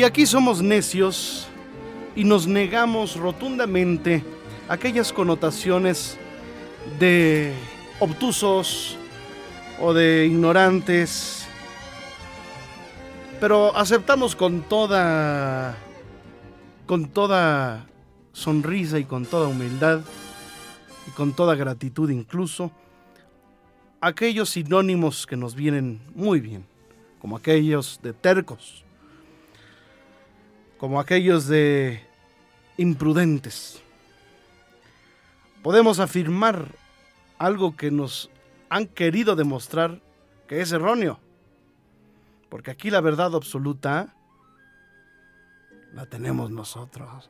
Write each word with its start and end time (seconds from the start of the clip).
Y 0.00 0.02
aquí 0.02 0.24
somos 0.24 0.62
necios 0.62 1.46
y 2.16 2.24
nos 2.24 2.46
negamos 2.46 3.16
rotundamente 3.16 4.24
aquellas 4.66 5.12
connotaciones 5.12 6.16
de 6.98 7.52
obtusos 7.98 8.96
o 9.78 9.92
de 9.92 10.24
ignorantes, 10.24 11.46
pero 13.40 13.76
aceptamos 13.76 14.34
con 14.34 14.62
toda 14.62 15.76
con 16.86 17.10
toda 17.10 17.84
sonrisa 18.32 18.98
y 18.98 19.04
con 19.04 19.26
toda 19.26 19.48
humildad 19.48 20.00
y 21.08 21.10
con 21.10 21.34
toda 21.34 21.54
gratitud 21.56 22.08
incluso 22.08 22.70
aquellos 24.00 24.48
sinónimos 24.48 25.26
que 25.26 25.36
nos 25.36 25.54
vienen 25.54 26.00
muy 26.14 26.40
bien, 26.40 26.64
como 27.20 27.36
aquellos 27.36 28.00
de 28.02 28.14
tercos, 28.14 28.82
como 30.80 30.98
aquellos 30.98 31.46
de 31.46 32.00
imprudentes. 32.78 33.82
Podemos 35.62 36.00
afirmar 36.00 36.68
algo 37.38 37.76
que 37.76 37.90
nos 37.90 38.30
han 38.70 38.86
querido 38.86 39.36
demostrar 39.36 40.00
que 40.48 40.62
es 40.62 40.72
erróneo, 40.72 41.20
porque 42.48 42.70
aquí 42.70 42.88
la 42.88 43.02
verdad 43.02 43.34
absoluta 43.34 44.14
la 45.92 46.06
tenemos 46.06 46.50
nosotros. 46.50 47.28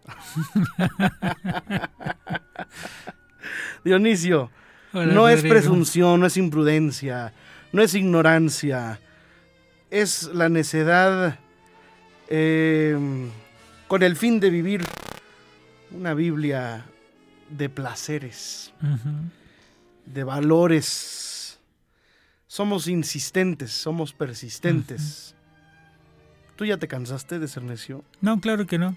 Dionisio, 3.85 4.53
no 4.93 5.29
es 5.29 5.43
presunción, 5.43 6.21
no 6.21 6.27
es 6.27 6.37
imprudencia, 6.37 7.33
no 7.73 7.83
es 7.83 7.95
ignorancia, 7.95 9.01
es 9.91 10.31
la 10.33 10.49
necedad 10.49 11.41
em, 12.31 13.29
con 13.89 14.03
el 14.03 14.17
fin 14.17 14.41
de 14.41 14.51
vivir 14.51 14.85
una 15.91 16.15
Biblia 16.15 16.85
de 17.51 17.69
placeres, 17.69 18.73
de 20.07 20.25
valores. 20.25 21.59
Somos 22.47 22.89
insistentes, 22.89 23.73
somos 23.73 24.13
persistentes. 24.13 25.35
¿Tú 26.57 26.65
ya 26.65 26.77
te 26.77 26.89
cansaste 26.89 27.39
de 27.39 27.49
ser 27.49 27.63
necio? 27.63 28.05
No, 28.21 28.41
claro 28.41 28.67
que 28.67 28.79
no. 28.79 28.97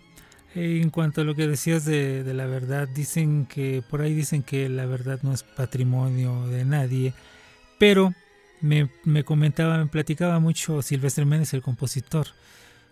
Eh, 0.55 0.81
en 0.81 0.89
cuanto 0.89 1.21
a 1.21 1.23
lo 1.23 1.33
que 1.33 1.47
decías 1.47 1.85
de, 1.85 2.23
la 2.33 2.45
verdad, 2.45 2.87
dicen 2.87 3.45
que 3.45 3.83
por 3.89 4.01
ahí 4.01 4.13
dicen 4.13 4.43
que 4.43 4.69
la 4.69 4.85
verdad 4.85 5.19
no 5.23 5.33
es 5.33 5.43
patrimonio 5.43 6.45
de 6.47 6.65
nadie, 6.65 7.13
pero 7.79 8.13
me, 8.61 8.89
me 9.03 9.23
comentaba, 9.23 9.77
me 9.77 9.87
platicaba 9.87 10.39
mucho 10.39 10.81
Silvestre 10.81 11.25
Méndez, 11.25 11.53
el 11.53 11.61
compositor. 11.61 12.27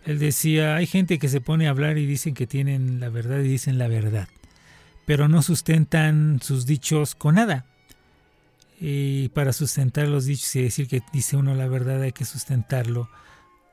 Él 0.04 0.18
decía, 0.18 0.76
hay 0.76 0.86
gente 0.86 1.18
que 1.18 1.28
se 1.28 1.40
pone 1.40 1.66
a 1.66 1.70
hablar 1.70 1.98
y 1.98 2.06
dicen 2.06 2.34
que 2.34 2.46
tienen 2.46 2.98
la 2.98 3.08
verdad 3.08 3.38
y 3.40 3.48
dicen 3.48 3.78
la 3.78 3.88
verdad, 3.88 4.28
pero 5.06 5.28
no 5.28 5.42
sustentan 5.42 6.40
sus 6.42 6.66
dichos 6.66 7.14
con 7.14 7.36
nada. 7.36 7.66
Y 8.80 9.28
para 9.28 9.52
sustentar 9.52 10.08
los 10.08 10.24
dichos 10.24 10.56
y 10.56 10.62
decir 10.62 10.88
que 10.88 11.02
dice 11.12 11.36
uno 11.36 11.54
la 11.54 11.68
verdad 11.68 12.02
hay 12.02 12.10
que 12.10 12.24
sustentarlo 12.24 13.08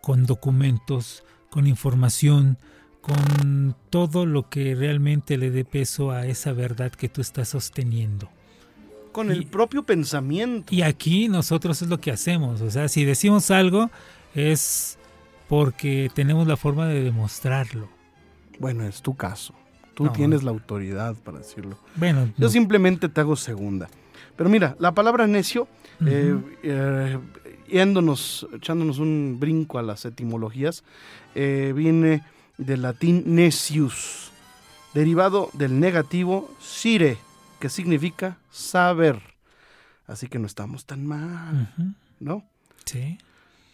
con 0.02 0.28
documentos, 0.28 1.24
con 1.50 1.66
información, 1.66 2.60
con 3.02 3.76
todo 3.90 4.28
lo 4.28 4.50
que 4.50 4.76
realmente 4.76 5.38
le 5.38 5.50
dé 5.50 5.66
peso 5.66 6.12
a 6.12 6.28
esa 6.28 6.54
verdad 6.54 6.92
que 6.92 7.10
tú 7.10 7.22
estás 7.22 7.50
sosteniendo. 7.50 8.30
Con 9.12 9.32
el 9.32 9.48
propio 9.48 9.82
pensamiento. 9.82 10.74
Y 10.74 10.84
aquí 10.84 11.28
nosotros 11.28 11.82
es 11.82 11.90
lo 11.90 12.00
que 12.00 12.12
hacemos. 12.12 12.62
O 12.62 12.70
sea, 12.70 12.88
si 12.88 13.04
decimos 13.04 13.50
algo 13.50 13.90
es 14.36 14.99
porque 15.50 16.12
tenemos 16.14 16.48
la 16.48 16.56
forma 16.56 16.88
de 16.88 17.04
demostrarlo. 17.04 17.90
Bueno, 18.60 18.86
es 18.86 19.02
tu 19.02 19.16
caso. 19.16 19.56
Tú 19.96 20.08
tienes 20.10 20.44
la 20.44 20.52
autoridad 20.52 21.16
para 21.16 21.40
decirlo. 21.40 21.78
Bueno, 21.96 22.32
yo 22.38 22.48
simplemente 22.48 23.10
te 23.10 23.20
hago 23.20 23.36
segunda. 23.36 23.90
Pero 24.38 24.50
mira, 24.50 24.78
la 24.80 24.94
palabra 24.94 25.28
necio, 25.28 25.68
eh, 26.06 26.38
eh, 26.64 27.20
yéndonos, 27.68 28.48
echándonos 28.54 29.00
un 29.00 29.38
brinco 29.40 29.80
a 29.80 29.82
las 29.82 30.06
etimologías, 30.06 30.86
eh, 31.36 31.74
viene 31.76 32.24
del 32.58 32.84
latín 32.84 33.24
necius, 33.26 34.32
derivado 34.94 35.50
del 35.54 35.80
negativo 35.80 36.50
sire, 36.62 37.18
que 37.60 37.68
significa 37.70 38.38
saber. 38.52 39.20
Así 40.08 40.28
que 40.28 40.40
no 40.40 40.46
estamos 40.46 40.86
tan 40.86 41.06
mal, 41.06 41.74
¿no? 42.20 42.46
Sí. 42.86 43.18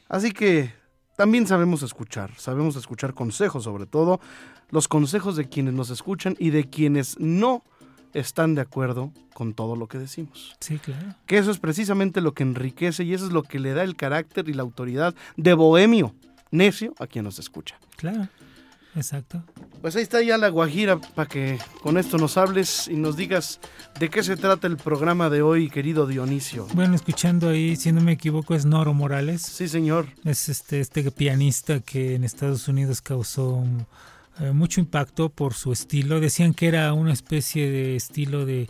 Así 0.09 0.31
que 0.31 0.73
también 1.15 1.47
sabemos 1.47 1.83
escuchar, 1.83 2.31
sabemos 2.37 2.75
escuchar 2.75 3.13
consejos, 3.13 3.63
sobre 3.63 3.85
todo 3.85 4.19
los 4.69 4.87
consejos 4.87 5.35
de 5.35 5.47
quienes 5.47 5.73
nos 5.73 5.89
escuchan 5.89 6.35
y 6.39 6.49
de 6.49 6.69
quienes 6.69 7.19
no 7.19 7.63
están 8.13 8.55
de 8.55 8.61
acuerdo 8.61 9.11
con 9.33 9.53
todo 9.53 9.75
lo 9.75 9.87
que 9.87 9.97
decimos. 9.97 10.55
Sí, 10.59 10.77
claro. 10.79 11.15
Que 11.25 11.37
eso 11.37 11.51
es 11.51 11.59
precisamente 11.59 12.21
lo 12.21 12.33
que 12.33 12.43
enriquece 12.43 13.03
y 13.03 13.13
eso 13.13 13.25
es 13.25 13.33
lo 13.33 13.43
que 13.43 13.59
le 13.59 13.73
da 13.73 13.83
el 13.83 13.95
carácter 13.95 14.47
y 14.49 14.53
la 14.53 14.63
autoridad 14.63 15.13
de 15.35 15.53
bohemio, 15.53 16.15
necio, 16.51 16.93
a 16.99 17.07
quien 17.07 17.25
nos 17.25 17.39
escucha. 17.39 17.77
Claro, 17.97 18.27
exacto. 18.95 19.44
Pues 19.81 19.95
ahí 19.95 20.03
está 20.03 20.22
ya 20.22 20.38
la 20.38 20.50
guajira 20.50 21.00
para 21.00 21.28
que 21.28 21.59
con 21.81 21.97
esto 21.97 22.17
nos 22.17 22.38
hables 22.38 22.88
y 22.88 22.95
nos 22.95 23.17
digas 23.17 23.59
de 24.00 24.09
qué 24.09 24.23
se 24.23 24.35
trata 24.35 24.67
el 24.67 24.78
programa 24.78 25.29
de 25.29 25.41
hoy, 25.41 25.69
querido 25.69 26.07
Dionisio. 26.07 26.67
Bueno, 26.73 26.95
escuchando 26.95 27.50
ahí, 27.50 27.75
si 27.75 27.91
no 27.91 28.01
me 28.01 28.13
equivoco, 28.13 28.55
es 28.55 28.66
Noro 28.66 28.94
Morales. 28.94 29.41
Sí, 29.41 29.67
señor. 29.67 30.07
Es 30.23 30.50
este, 30.50 30.79
este 30.79 31.11
pianista 31.11 31.79
que 31.81 32.16
en 32.16 32.23
Estados 32.23 32.67
Unidos 32.67 33.01
causó... 33.01 33.63
Eh, 34.39 34.51
mucho 34.51 34.81
impacto 34.81 35.29
por 35.29 35.53
su 35.53 35.72
estilo. 35.72 36.19
Decían 36.19 36.53
que 36.53 36.67
era 36.67 36.91
una 36.93 37.14
especie 37.14 37.69
de 37.72 37.96
estilo 37.96 38.46
de 38.46 38.69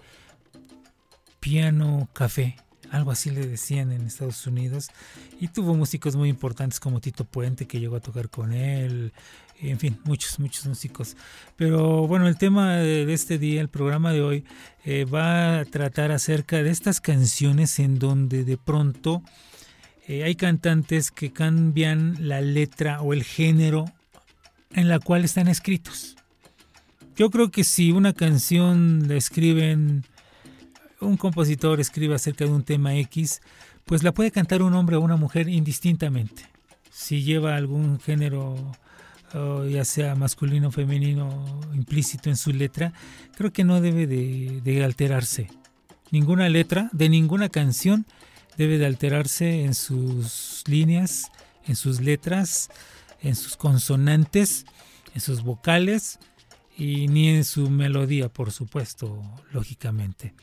piano 1.40 2.08
café, 2.14 2.56
algo 2.92 3.12
así 3.12 3.30
le 3.30 3.46
decían 3.46 3.92
en 3.92 4.06
Estados 4.06 4.46
Unidos. 4.46 4.90
Y 5.40 5.48
tuvo 5.48 5.74
músicos 5.74 6.16
muy 6.16 6.30
importantes 6.30 6.80
como 6.80 7.00
Tito 7.02 7.26
Puente, 7.26 7.66
que 7.66 7.80
llegó 7.80 7.96
a 7.96 8.00
tocar 8.00 8.30
con 8.30 8.54
él. 8.54 9.12
En 9.62 9.80
fin, 9.80 9.98
muchos, 10.04 10.40
muchos 10.40 10.66
músicos. 10.66 11.16
Pero 11.56 12.08
bueno, 12.08 12.28
el 12.28 12.38
tema 12.38 12.76
de 12.76 13.12
este 13.14 13.38
día, 13.38 13.62
el 13.62 13.70
programa 13.70 14.12
de 14.12 14.22
hoy, 14.22 14.46
eh, 14.84 15.06
va 15.06 15.60
a 15.60 15.66
tratar 15.66 16.12
acerca 16.12 16.62
de 16.62 16.70
estas 16.70 17.00
canciones 17.02 17.80
en 17.80 17.98
donde 17.98 18.44
de 18.44 18.58
pronto 18.58 19.24
eh, 20.08 20.24
hay 20.24 20.36
cantantes 20.36 21.10
que 21.10 21.32
cambian 21.32 22.28
la 22.28 22.42
letra 22.42 23.02
o 23.02 23.14
el 23.14 23.24
género 23.24 23.86
en 24.72 24.90
la 24.90 25.00
cual 25.00 25.24
están 25.24 25.48
escritos. 25.48 26.16
Yo 27.16 27.30
creo 27.32 27.50
que 27.50 27.64
si 27.64 27.92
una 27.92 28.14
canción 28.14 29.08
la 29.08 29.16
escriben, 29.16 30.04
un 31.00 31.18
compositor 31.18 31.80
escribe 31.80 32.14
acerca 32.14 32.46
de 32.46 32.52
un 32.52 32.64
tema 32.64 32.96
X, 32.96 33.42
pues 33.86 34.04
la 34.04 34.14
puede 34.14 34.32
cantar 34.32 34.62
un 34.62 34.74
hombre 34.74 34.98
o 34.98 35.02
una 35.02 35.16
mujer 35.16 35.48
indistintamente. 35.48 36.44
Si 36.92 37.24
lleva 37.24 37.56
algún 37.56 38.00
género 38.00 38.74
ya 39.68 39.86
sea 39.86 40.16
masculino 40.16 40.70
o 40.70 40.72
femenino 40.72 41.62
implícito 41.74 42.30
en 42.30 42.38
su 42.38 42.52
letra, 42.52 42.94
creo 43.36 43.52
que 43.52 43.64
no 43.64 43.82
debe 43.82 44.08
de, 44.08 44.84
alterarse. 44.84 45.50
Ninguna 46.12 46.50
letra 46.50 46.90
de 46.94 47.10
ninguna 47.10 47.50
canción 47.50 48.06
debe 48.58 48.78
de 48.78 48.86
alterarse 48.86 49.64
en 49.64 49.74
sus 49.74 50.64
líneas, 50.68 51.32
en 51.66 51.76
sus 51.76 52.02
letras, 52.02 52.70
en 53.22 53.36
sus 53.36 53.58
consonantes, 53.58 54.66
en 55.14 55.22
sus 55.22 55.44
vocales 55.44 56.20
y 56.78 57.08
ni 57.08 57.30
en 57.30 57.44
su 57.44 57.70
melodía, 57.70 58.30
por 58.30 58.52
supuesto, 58.52 59.22
lógicamente. 59.52 60.34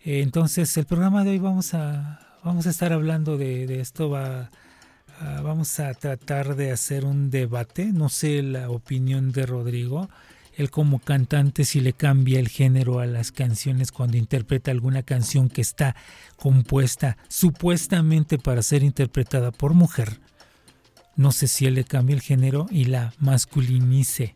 Entonces, 0.00 0.76
el 0.76 0.84
programa 0.84 1.24
de 1.24 1.30
hoy 1.30 1.38
vamos 1.38 1.72
a, 1.72 2.38
vamos 2.44 2.66
a 2.66 2.70
estar 2.70 2.92
hablando 2.92 3.38
de, 3.38 3.80
esto, 3.80 4.10
va, 4.10 4.50
vamos 5.42 5.80
a 5.80 5.92
tratar 5.94 6.56
de 6.56 6.72
hacer 6.72 7.04
un 7.04 7.30
debate, 7.30 7.86
no 7.86 8.08
sé 8.08 8.42
la 8.42 8.70
opinión 8.70 9.32
de 9.32 9.46
Rodrigo, 9.46 10.08
él 10.56 10.70
como 10.70 10.98
cantante 10.98 11.64
si 11.64 11.80
le 11.80 11.92
cambia 11.92 12.38
el 12.38 12.48
género 12.48 13.00
a 13.00 13.06
las 13.06 13.32
canciones 13.32 13.90
cuando 13.90 14.16
interpreta 14.16 14.70
alguna 14.70 15.02
canción 15.02 15.48
que 15.48 15.60
está 15.60 15.96
compuesta 16.36 17.16
supuestamente 17.28 18.38
para 18.38 18.62
ser 18.62 18.82
interpretada 18.82 19.50
por 19.50 19.74
mujer. 19.74 20.20
No 21.16 21.32
sé 21.32 21.48
si 21.48 21.66
él 21.66 21.74
le 21.74 21.84
cambia 21.84 22.14
el 22.14 22.22
género 22.22 22.66
y 22.70 22.86
la 22.86 23.12
masculinice. 23.18 24.34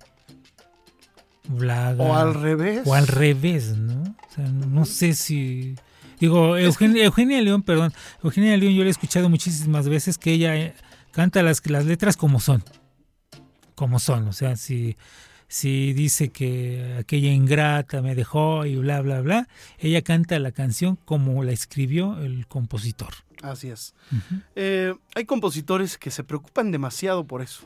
o 1.50 2.14
al 2.14 2.34
revés. 2.34 2.82
O 2.84 2.94
al 2.94 3.06
revés, 3.06 3.76
¿no? 3.76 4.02
O 4.02 4.34
sea, 4.34 4.48
no 4.48 4.84
sé 4.84 5.14
si 5.14 5.76
Digo, 6.20 6.56
Eugenia, 6.56 7.40
León, 7.40 7.62
perdón, 7.62 7.92
Eugenia 8.22 8.56
León 8.56 8.74
yo 8.74 8.82
la 8.82 8.88
he 8.88 8.90
escuchado 8.90 9.28
muchísimas 9.28 9.88
veces 9.88 10.18
que 10.18 10.32
ella 10.32 10.56
eh, 10.56 10.74
canta 11.12 11.42
las, 11.42 11.64
las 11.70 11.86
letras 11.86 12.16
como 12.16 12.40
son, 12.40 12.62
como 13.74 13.98
son, 13.98 14.28
o 14.28 14.32
sea, 14.32 14.56
si, 14.56 14.96
si 15.46 15.92
dice 15.92 16.30
que 16.30 16.96
aquella 16.98 17.32
ingrata 17.32 18.02
me 18.02 18.14
dejó 18.14 18.66
y 18.66 18.76
bla, 18.76 19.00
bla, 19.00 19.20
bla, 19.20 19.48
ella 19.78 20.02
canta 20.02 20.38
la 20.38 20.52
canción 20.52 20.96
como 21.04 21.44
la 21.44 21.52
escribió 21.52 22.18
el 22.20 22.46
compositor. 22.46 23.14
Así 23.42 23.70
es. 23.70 23.94
Eh, 24.56 24.94
hay 25.14 25.24
compositores 25.24 25.96
que 25.96 26.10
se 26.10 26.24
preocupan 26.24 26.72
demasiado 26.72 27.24
por 27.24 27.42
eso 27.42 27.64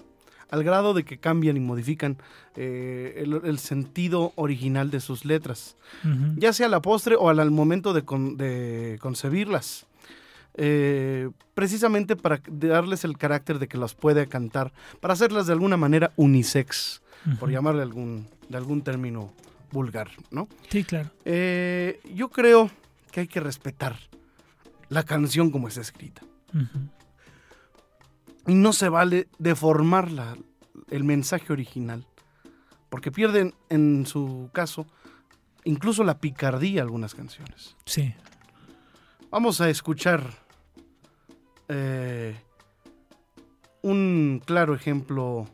al 0.53 0.65
grado 0.65 0.93
de 0.93 1.03
que 1.03 1.17
cambian 1.17 1.57
y 1.57 1.61
modifican 1.61 2.19
eh, 2.57 3.25
el, 3.43 3.59
sentido 3.59 4.35
original 4.37 4.91
de 4.91 5.01
sus 5.01 5.25
letras, 5.25 5.77
ya 6.37 6.53
sea 6.53 6.67
a 6.67 6.69
la 6.69 6.83
postre 6.83 7.17
o 7.17 7.31
al, 7.31 7.51
momento 7.51 7.95
de, 7.95 8.99
concebirlas. 9.01 9.87
Eh, 10.55 11.31
precisamente 11.55 12.17
para 12.17 12.43
darles 12.47 13.05
el 13.05 13.17
carácter 13.17 13.59
de 13.59 13.67
que 13.67 13.79
las 13.79 13.95
puede 13.95 14.27
cantar, 14.27 14.75
para 15.01 15.15
hacerlas 15.15 15.47
de 15.47 15.55
alguna 15.55 15.79
manera 15.79 16.13
unisex, 16.17 17.01
por 17.41 17.51
llamarle 17.51 17.81
algún, 17.81 18.29
de 18.51 18.59
algún 18.59 18.83
término 18.83 19.33
vulgar, 19.71 20.11
¿no? 20.31 20.49
Sí, 20.69 20.85
claro. 20.85 21.09
Eh, 21.25 21.99
yo 22.15 22.29
creo 22.29 22.71
que 23.11 23.21
hay 23.21 23.27
que 23.27 23.41
respetar 23.41 23.97
la 24.91 25.03
canción 25.03 25.51
como 25.51 25.69
es 25.69 25.79
escrita. 25.79 26.21
Y 28.47 28.55
no 28.55 28.73
se 28.73 28.89
vale 28.89 29.29
deformar 29.39 30.09
el 30.91 31.05
mensaje 31.05 31.53
original, 31.53 32.07
porque 32.89 33.13
pierden 33.13 33.55
en 33.69 34.07
su 34.07 34.51
caso 34.53 34.87
incluso 35.65 36.05
la 36.05 36.19
picardía 36.19 36.83
algunas 36.83 37.15
canciones. 37.15 37.77
Sí. 37.85 38.15
Vamos 39.31 39.61
a 39.61 39.71
escuchar 39.71 40.23
eh, 41.69 42.37
un 43.83 44.43
claro 44.45 44.75
ejemplo 44.75 45.49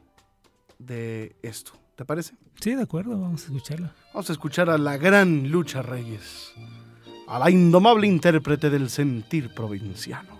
de 0.78 1.36
esto. 1.42 1.72
¿Te 1.94 2.04
parece? 2.04 2.34
Sí, 2.60 2.74
de 2.74 2.82
acuerdo, 2.82 3.18
vamos 3.18 3.42
a 3.42 3.46
escucharlo. 3.46 3.90
Vamos 4.12 4.30
a 4.30 4.32
escuchar 4.32 4.70
a 4.70 4.78
la 4.78 4.96
gran 4.96 5.50
Lucha 5.50 5.82
Reyes, 5.82 6.52
a 7.26 7.38
la 7.38 7.50
indomable 7.50 8.06
intérprete 8.06 8.70
del 8.70 8.88
sentir 8.88 9.52
provinciano. 9.54 10.38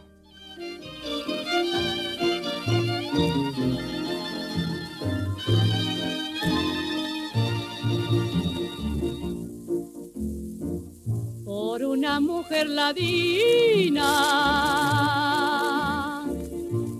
Una 11.84 12.20
mujer 12.20 12.68
ladina. 12.68 14.08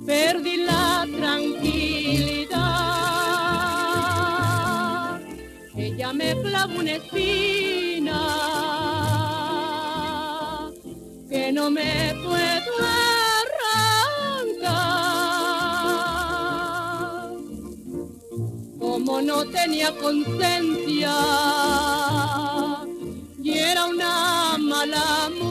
Perdí 0.07 0.57
la 0.59 1.07
tranquilidad. 1.17 2.59
Ella 5.77 6.13
me 6.13 6.41
clavó 6.43 6.79
una 6.79 6.93
espina 6.93 8.21
que 11.29 11.53
no 11.53 11.71
me 11.71 12.15
puedo 12.25 12.73
arrancar. 14.51 14.89
Como 18.79 19.21
no 19.23 19.45
tenía 19.47 19.93
conciencia 19.97 21.15
una 24.85 25.48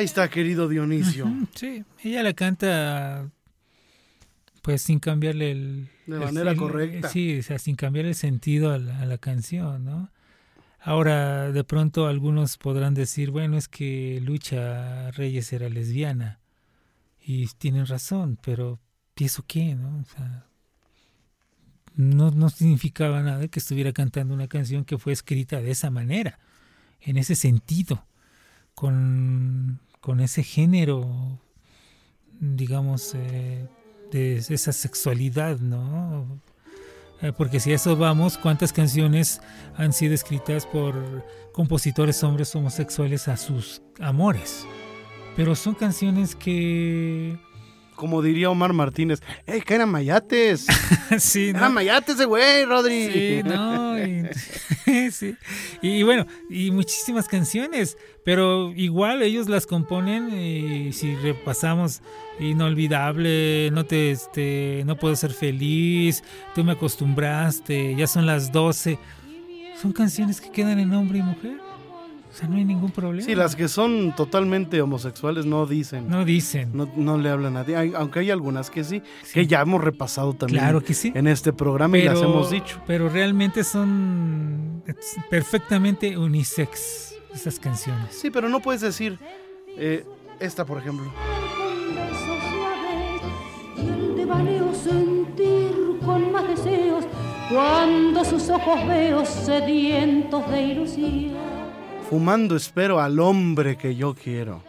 Ahí 0.00 0.06
está, 0.06 0.30
querido 0.30 0.66
Dionisio. 0.66 1.26
Sí, 1.54 1.84
ella 2.02 2.22
la 2.22 2.32
canta 2.32 3.30
pues 4.62 4.80
sin 4.80 4.98
cambiarle 4.98 5.50
el... 5.50 5.90
De 6.06 6.18
manera 6.18 6.56
correcta. 6.56 7.10
Sí, 7.10 7.40
o 7.40 7.42
sea, 7.42 7.58
sin 7.58 7.76
cambiar 7.76 8.06
el 8.06 8.14
sentido 8.14 8.72
a 8.72 8.78
la, 8.78 9.18
canción, 9.18 9.84
¿no? 9.84 10.10
Ahora, 10.80 11.52
de 11.52 11.64
pronto 11.64 12.06
algunos 12.06 12.56
podrán 12.56 12.94
decir, 12.94 13.30
bueno, 13.30 13.58
es 13.58 13.68
que 13.68 14.22
Lucha 14.24 15.10
Reyes 15.10 15.52
era 15.52 15.68
lesbiana. 15.68 16.40
Y 17.20 17.48
tienen 17.58 17.84
razón, 17.84 18.38
pero 18.42 18.80
¿eso 19.16 19.44
qué, 19.46 19.74
no? 19.74 19.98
O 19.98 20.04
sea, 20.16 20.46
no, 21.94 22.30
no 22.30 22.48
significaba 22.48 23.20
nada 23.20 23.48
que 23.48 23.58
estuviera 23.58 23.92
cantando 23.92 24.32
una 24.32 24.48
canción 24.48 24.86
que 24.86 24.96
fue 24.96 25.12
escrita 25.12 25.60
de 25.60 25.72
esa 25.72 25.90
manera 25.90 26.38
en 27.02 27.18
ese 27.18 27.34
sentido, 27.34 28.06
con, 28.74 29.80
con 30.00 30.20
ese 30.20 30.42
género, 30.42 31.38
digamos, 32.40 33.14
eh, 33.14 33.66
de 34.10 34.36
esa 34.36 34.72
sexualidad, 34.72 35.58
¿no? 35.58 36.40
Eh, 37.22 37.32
porque 37.36 37.60
si 37.60 37.72
a 37.72 37.74
eso 37.74 37.96
vamos, 37.96 38.38
¿cuántas 38.38 38.72
canciones 38.72 39.40
han 39.76 39.92
sido 39.92 40.14
escritas 40.14 40.64
por 40.66 41.24
compositores 41.52 42.22
hombres 42.24 42.54
homosexuales 42.54 43.28
a 43.28 43.36
sus 43.36 43.82
amores? 44.00 44.66
Pero 45.36 45.54
son 45.54 45.74
canciones 45.74 46.34
que 46.34 47.38
como 48.00 48.22
diría 48.22 48.48
Omar 48.48 48.72
Martínez, 48.72 49.20
¡Ey, 49.46 49.60
que 49.60 49.74
eran 49.74 49.90
mayates! 49.90 50.66
sí, 51.18 51.52
¿no? 51.52 51.58
Eran 51.58 51.74
mayates 51.74 52.16
de 52.16 52.24
güey, 52.24 52.64
Rodri. 52.64 53.12
Sí, 53.12 53.42
no. 53.44 53.98
Y, 53.98 55.10
sí. 55.12 55.36
y 55.82 56.02
bueno, 56.02 56.26
y 56.48 56.70
muchísimas 56.70 57.28
canciones, 57.28 57.98
pero 58.24 58.72
igual 58.72 59.20
ellos 59.20 59.50
las 59.50 59.66
componen 59.66 60.32
y 60.32 60.94
si 60.94 61.14
repasamos 61.16 62.00
inolvidable, 62.38 63.68
no 63.70 63.84
te 63.84 64.12
este 64.12 64.82
no 64.86 64.96
puedo 64.96 65.14
ser 65.14 65.34
feliz, 65.34 66.24
tú 66.54 66.64
me 66.64 66.72
acostumbraste, 66.72 67.94
ya 67.96 68.06
son 68.06 68.24
las 68.24 68.50
12. 68.50 68.98
Son 69.78 69.92
canciones 69.92 70.40
que 70.40 70.50
quedan 70.50 70.78
en 70.78 70.94
hombre 70.94 71.18
y 71.18 71.22
mujer. 71.22 71.69
O 72.30 72.32
sea, 72.32 72.46
no 72.48 72.56
hay 72.56 72.64
ningún 72.64 72.92
problema. 72.92 73.26
Sí, 73.26 73.34
las 73.34 73.56
que 73.56 73.66
son 73.66 74.14
totalmente 74.14 74.80
homosexuales 74.80 75.46
no 75.46 75.66
dicen. 75.66 76.08
No 76.08 76.24
dicen. 76.24 76.70
No, 76.72 76.88
no 76.96 77.18
le 77.18 77.28
hablan 77.28 77.56
a 77.56 77.60
nadie. 77.64 77.92
Aunque 77.96 78.20
hay 78.20 78.30
algunas 78.30 78.70
que 78.70 78.84
sí, 78.84 79.02
que 79.34 79.46
ya 79.48 79.60
hemos 79.62 79.82
repasado 79.82 80.32
también 80.34 80.60
Claro 80.62 80.80
que 80.80 80.94
sí. 80.94 81.10
en 81.14 81.26
este 81.26 81.52
programa 81.52 81.98
y 81.98 82.04
las 82.04 82.22
hemos 82.22 82.50
dicho. 82.50 82.80
Pero 82.86 83.08
realmente 83.08 83.64
son 83.64 84.82
perfectamente 85.28 86.16
unisex 86.16 87.16
esas 87.34 87.58
canciones. 87.58 88.14
Sí, 88.14 88.30
pero 88.30 88.48
no 88.48 88.60
puedes 88.60 88.80
decir 88.80 89.18
eh, 89.76 90.04
esta, 90.38 90.64
por 90.64 90.78
ejemplo. 90.78 91.12
Y 93.76 93.88
el 93.88 94.16
devaneo 94.16 94.72
sentir 94.74 95.72
con 96.04 96.30
más 96.30 96.46
deseos 96.48 97.04
cuando 97.50 98.24
sus 98.24 98.48
ojos 98.50 98.86
veo 98.86 99.24
sedientos 99.24 100.48
de 100.50 100.62
ilusión. 100.62 101.39
Fumando 102.10 102.56
espero 102.56 103.00
al 103.00 103.18
hombre 103.20 103.76
que 103.78 103.94
yo 103.96 104.14
quiero. 104.14 104.62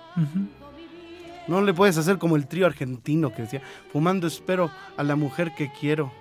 No 1.47 1.61
le 1.61 1.73
puedes 1.73 1.97
hacer 1.97 2.17
como 2.19 2.35
el 2.35 2.47
trío 2.47 2.67
argentino 2.67 3.33
que 3.33 3.41
decía, 3.41 3.61
fumando 3.91 4.27
espero 4.27 4.69
a 4.95 5.03
la 5.03 5.15
mujer 5.15 5.53
que 5.55 5.71
quiero. 5.77 6.11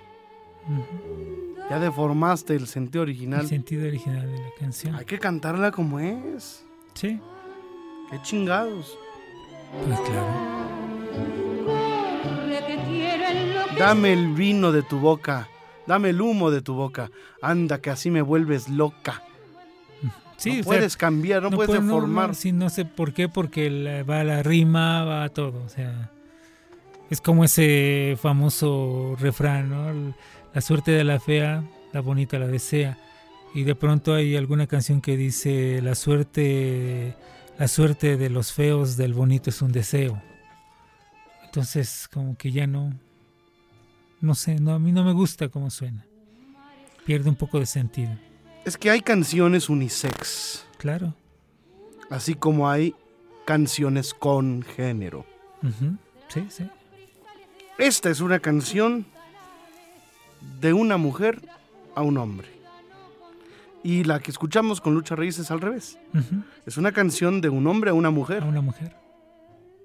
Ya 1.69 1.79
deformaste 1.79 2.55
el 2.55 2.67
sentido 2.67 3.03
El 3.03 3.09
original. 3.09 3.47
sentido 3.47 3.87
original 3.87 4.29
de 4.31 4.37
la 4.39 4.49
canción. 4.59 4.95
Hay 4.95 5.05
que 5.05 5.19
cantarla 5.19 5.71
como 5.71 5.99
es. 5.99 6.65
Sí, 6.95 7.19
Qué 8.09 8.21
chingados. 8.23 8.97
pues 9.87 9.99
claro. 10.01 10.27
Dame 13.77 14.11
el 14.13 14.33
vino 14.33 14.71
de 14.71 14.81
tu 14.83 14.99
boca. 14.99 15.47
Dame 15.87 16.09
el 16.09 16.21
humo 16.21 16.51
de 16.51 16.61
tu 16.61 16.73
boca. 16.73 17.09
Anda, 17.41 17.79
que 17.79 17.89
así 17.89 18.11
me 18.11 18.21
vuelves 18.21 18.67
loca. 18.69 19.23
Sí, 20.41 20.49
no 20.49 20.59
o 20.59 20.63
sea, 20.63 20.63
puedes 20.65 20.97
cambiar, 20.97 21.43
no, 21.43 21.51
puedes 21.51 21.75
no, 21.75 21.81
deformar. 21.95 22.29
no, 22.29 22.33
sí, 22.33 22.51
no 22.51 22.69
sé 22.69 22.85
por 22.85 23.13
qué, 23.13 23.29
porque 23.29 23.69
la- 23.69 24.03
va 24.03 24.23
la 24.23 24.41
rima, 24.43 25.03
va 25.05 25.29
todo. 25.29 25.63
O 25.63 25.69
sea, 25.69 26.11
es 27.09 27.21
como 27.21 27.43
ese 27.43 28.17
famoso 28.21 29.15
refrán, 29.19 29.69
¿no? 29.69 30.13
La 30.53 30.61
suerte 30.61 30.91
de 30.91 31.03
la 31.03 31.19
fea, 31.19 31.63
la 31.93 32.01
bonita 32.01 32.39
la 32.39 32.47
desea. 32.47 32.97
Y 33.53 33.63
de 33.63 33.75
pronto 33.75 34.13
hay 34.15 34.35
alguna 34.35 34.65
canción 34.67 35.01
que 35.01 35.17
dice 35.17 35.81
la 35.81 35.93
suerte, 35.95 37.15
la 37.59 37.67
suerte 37.67 38.15
de 38.17 38.29
los 38.29 38.53
feos 38.53 38.95
del 38.97 39.13
bonito 39.13 39.49
es 39.49 39.61
un 39.61 39.71
deseo. 39.71 40.21
Entonces, 41.45 42.07
como 42.11 42.37
que 42.37 42.51
ya 42.51 42.65
no, 42.65 42.93
no 44.21 44.35
sé, 44.35 44.55
no, 44.55 44.73
a 44.73 44.79
mí 44.79 44.91
no 44.93 45.03
me 45.03 45.11
gusta 45.11 45.49
cómo 45.49 45.69
suena. 45.69 46.05
Pierde 47.05 47.29
un 47.29 47.35
poco 47.35 47.59
de 47.59 47.65
sentido. 47.65 48.11
Es 48.65 48.77
que 48.77 48.89
hay 48.91 49.01
canciones 49.01 49.69
unisex, 49.69 50.65
Claro. 50.77 51.13
así 52.09 52.35
como 52.35 52.69
hay 52.69 52.95
canciones 53.45 54.13
con 54.13 54.61
género. 54.61 55.25
Sí, 56.29 56.45
sí. 56.49 56.69
Esta 57.77 58.09
es 58.09 58.21
una 58.21 58.39
canción 58.39 59.05
de 60.59 60.73
una 60.73 60.97
mujer 60.97 61.41
a 61.95 62.01
un 62.03 62.17
hombre. 62.17 62.47
Y 63.83 64.03
la 64.03 64.19
que 64.19 64.29
escuchamos 64.29 64.79
con 64.79 64.93
Lucha 64.93 65.15
Reyes 65.15 65.39
es 65.39 65.49
al 65.49 65.59
revés. 65.61 65.97
Es 66.67 66.77
una 66.77 66.91
canción 66.91 67.41
de 67.41 67.49
un 67.49 67.65
hombre 67.65 67.89
a 67.89 67.93
una 67.95 68.11
mujer. 68.11 68.43
A 68.43 68.47
una 68.47 68.61
mujer. 68.61 68.95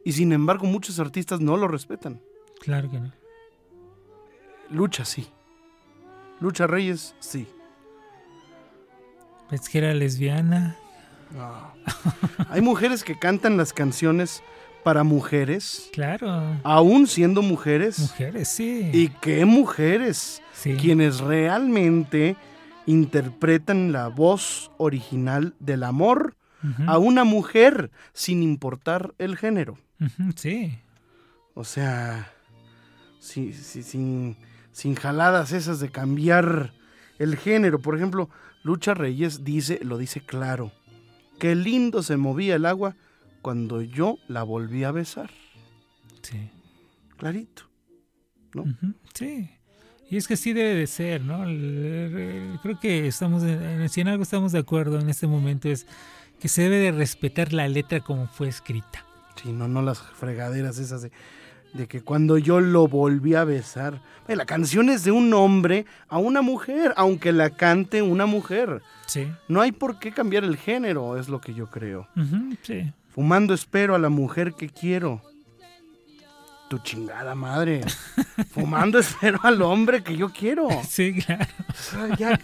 Y 0.04 0.12
sin 0.12 0.32
embargo 0.32 0.66
muchos 0.66 1.00
artistas 1.00 1.40
no 1.40 1.56
lo 1.56 1.66
respetan. 1.66 2.20
Claro 2.60 2.90
que 2.90 3.00
no. 3.00 3.12
Lucha 4.70 5.04
sí. 5.06 5.26
Lucha 6.40 6.66
Reyes 6.66 7.14
sí. 7.20 7.46
Es 9.50 9.68
que 9.68 9.78
era 9.78 9.94
lesbiana. 9.94 10.76
Hay 12.50 12.60
mujeres 12.60 13.04
que 13.04 13.18
cantan 13.18 13.56
las 13.56 13.72
canciones 13.72 14.42
para 14.84 15.02
mujeres, 15.02 15.88
Claro. 15.92 16.56
aún 16.62 17.06
siendo 17.08 17.42
mujeres. 17.42 17.98
Mujeres, 17.98 18.48
sí. 18.48 18.88
¿Y 18.92 19.08
qué 19.20 19.44
mujeres? 19.44 20.42
sí. 20.52 20.76
Quienes 20.76 21.20
realmente 21.20 22.36
interpretan 22.86 23.92
la 23.92 24.08
voz 24.08 24.70
original 24.78 25.54
del 25.58 25.82
amor 25.82 26.36
a 26.86 26.98
una 26.98 27.22
mujer 27.24 27.90
sin 28.12 28.42
importar 28.42 29.14
el 29.18 29.36
género. 29.36 29.78
Sí. 30.34 30.76
O 31.54 31.62
sea, 31.64 32.32
si- 33.20 33.52
sin, 33.52 34.36
sin 34.72 34.94
jaladas 34.96 35.52
esas 35.52 35.78
de 35.80 35.90
cambiar 35.90 36.72
el 37.18 37.36
género. 37.36 37.80
Por 37.80 37.96
ejemplo, 37.96 38.30
Lucha 38.66 38.94
Reyes 38.94 39.44
dice, 39.44 39.78
lo 39.84 39.96
dice 39.96 40.22
claro. 40.22 40.72
Qué 41.38 41.54
lindo 41.54 42.02
se 42.02 42.16
movía 42.16 42.56
el 42.56 42.66
agua 42.66 42.96
cuando 43.40 43.80
yo 43.80 44.18
la 44.26 44.42
volví 44.42 44.82
a 44.82 44.90
besar. 44.90 45.30
Sí. 46.20 46.50
Clarito. 47.16 47.62
¿no? 48.54 48.64
Sí. 49.14 49.48
Y 50.10 50.16
es 50.16 50.26
que 50.26 50.36
sí 50.36 50.52
debe 50.52 50.74
de 50.74 50.88
ser, 50.88 51.20
¿no? 51.20 51.44
Creo 52.60 52.80
que 52.80 53.06
estamos, 53.06 53.44
si 53.88 54.00
en 54.00 54.08
algo 54.08 54.24
estamos 54.24 54.50
de 54.50 54.58
acuerdo 54.58 54.98
en 54.98 55.10
este 55.10 55.28
momento 55.28 55.68
es 55.68 55.86
que 56.40 56.48
se 56.48 56.62
debe 56.62 56.78
de 56.78 56.90
respetar 56.90 57.52
la 57.52 57.68
letra 57.68 58.00
como 58.00 58.26
fue 58.26 58.48
escrita. 58.48 59.04
Sí, 59.40 59.52
no, 59.52 59.68
no 59.68 59.80
las 59.80 60.00
fregaderas 60.00 60.78
esas 60.78 61.02
de, 61.02 61.12
de 61.76 61.86
que 61.86 62.00
cuando 62.02 62.38
yo 62.38 62.60
lo 62.60 62.88
volví 62.88 63.34
a 63.34 63.44
besar. 63.44 64.00
La 64.26 64.44
canción 64.44 64.88
es 64.90 65.04
de 65.04 65.12
un 65.12 65.32
hombre 65.34 65.86
a 66.08 66.18
una 66.18 66.42
mujer, 66.42 66.92
aunque 66.96 67.32
la 67.32 67.50
cante 67.50 68.02
una 68.02 68.26
mujer. 68.26 68.82
Sí. 69.06 69.28
No 69.48 69.60
hay 69.60 69.70
por 69.72 69.98
qué 70.00 70.10
cambiar 70.10 70.42
el 70.44 70.56
género, 70.56 71.16
es 71.16 71.28
lo 71.28 71.40
que 71.40 71.54
yo 71.54 71.68
creo. 71.70 72.08
Sí. 72.62 72.92
Fumando 73.10 73.54
espero 73.54 73.94
a 73.94 73.98
la 73.98 74.08
mujer 74.08 74.54
que 74.54 74.68
quiero. 74.68 75.22
Tu 76.68 76.78
chingada 76.78 77.34
madre. 77.36 77.82
Fumando 78.50 78.98
espero 78.98 79.38
al 79.44 79.62
hombre 79.62 80.02
que 80.02 80.16
yo 80.16 80.30
quiero. 80.30 80.68
Sí, 80.88 81.14
claro. 81.22 81.46
sea, 81.74 82.16
ya- 82.16 82.38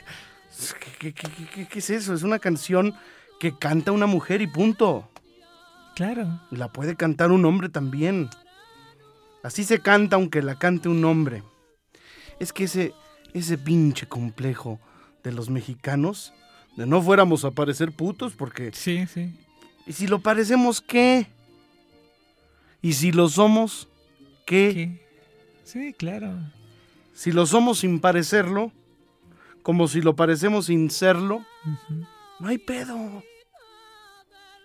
¿Qué, 1.01 1.13
qué- 1.13 1.15
qué- 1.15 1.47
qué- 1.55 1.67
qué 1.69 1.79
es 1.81 1.91
eso? 1.91 2.15
Es 2.15 2.23
una 2.23 2.39
canción 2.39 2.95
que 3.41 3.57
canta 3.59 3.91
una 3.91 4.07
mujer 4.07 4.41
y 4.43 4.47
punto. 4.47 5.09
Claro. 5.97 6.41
La 6.51 6.69
puede 6.69 6.95
cantar 6.95 7.33
un 7.33 7.45
hombre 7.45 7.69
también. 7.69 8.29
Así 9.43 9.65
se 9.65 9.81
canta 9.81 10.17
aunque 10.17 10.43
la 10.43 10.59
cante 10.59 10.89
un 10.89 11.05
hombre. 11.05 11.43
Es 12.39 12.53
que 12.53 12.65
ese, 12.65 12.95
ese 13.35 13.59
pinche 13.59 14.07
complejo 14.07 14.79
de 15.25 15.33
los 15.33 15.51
mexicanos, 15.51 16.33
de 16.77 16.87
no 16.87 17.03
fuéramos 17.03 17.45
a 17.45 17.51
parecer 17.51 17.93
putos, 17.93 18.35
porque 18.35 18.71
Sí, 18.73 19.07
sí. 19.07 19.35
¿y 19.87 19.93
si 19.93 20.07
lo 20.07 20.21
parecemos 20.21 20.81
qué? 20.81 21.27
¿Y 22.81 22.95
si 22.95 23.13
lo 23.13 23.29
somos 23.29 23.89
qué? 24.47 24.73
¿Qué? 24.75 25.07
Sí, 25.65 25.93
claro. 25.93 26.33
Si 27.15 27.31
lo 27.31 27.47
somos 27.47 27.81
sin 27.81 28.01
parecerlo, 28.01 28.73
como 29.63 29.87
si 29.87 30.01
lo 30.03 30.17
parecemos 30.17 30.67
sin 30.67 30.91
serlo, 30.91 31.45
no 32.41 32.49
hay 32.49 32.59
pedo. 32.59 33.23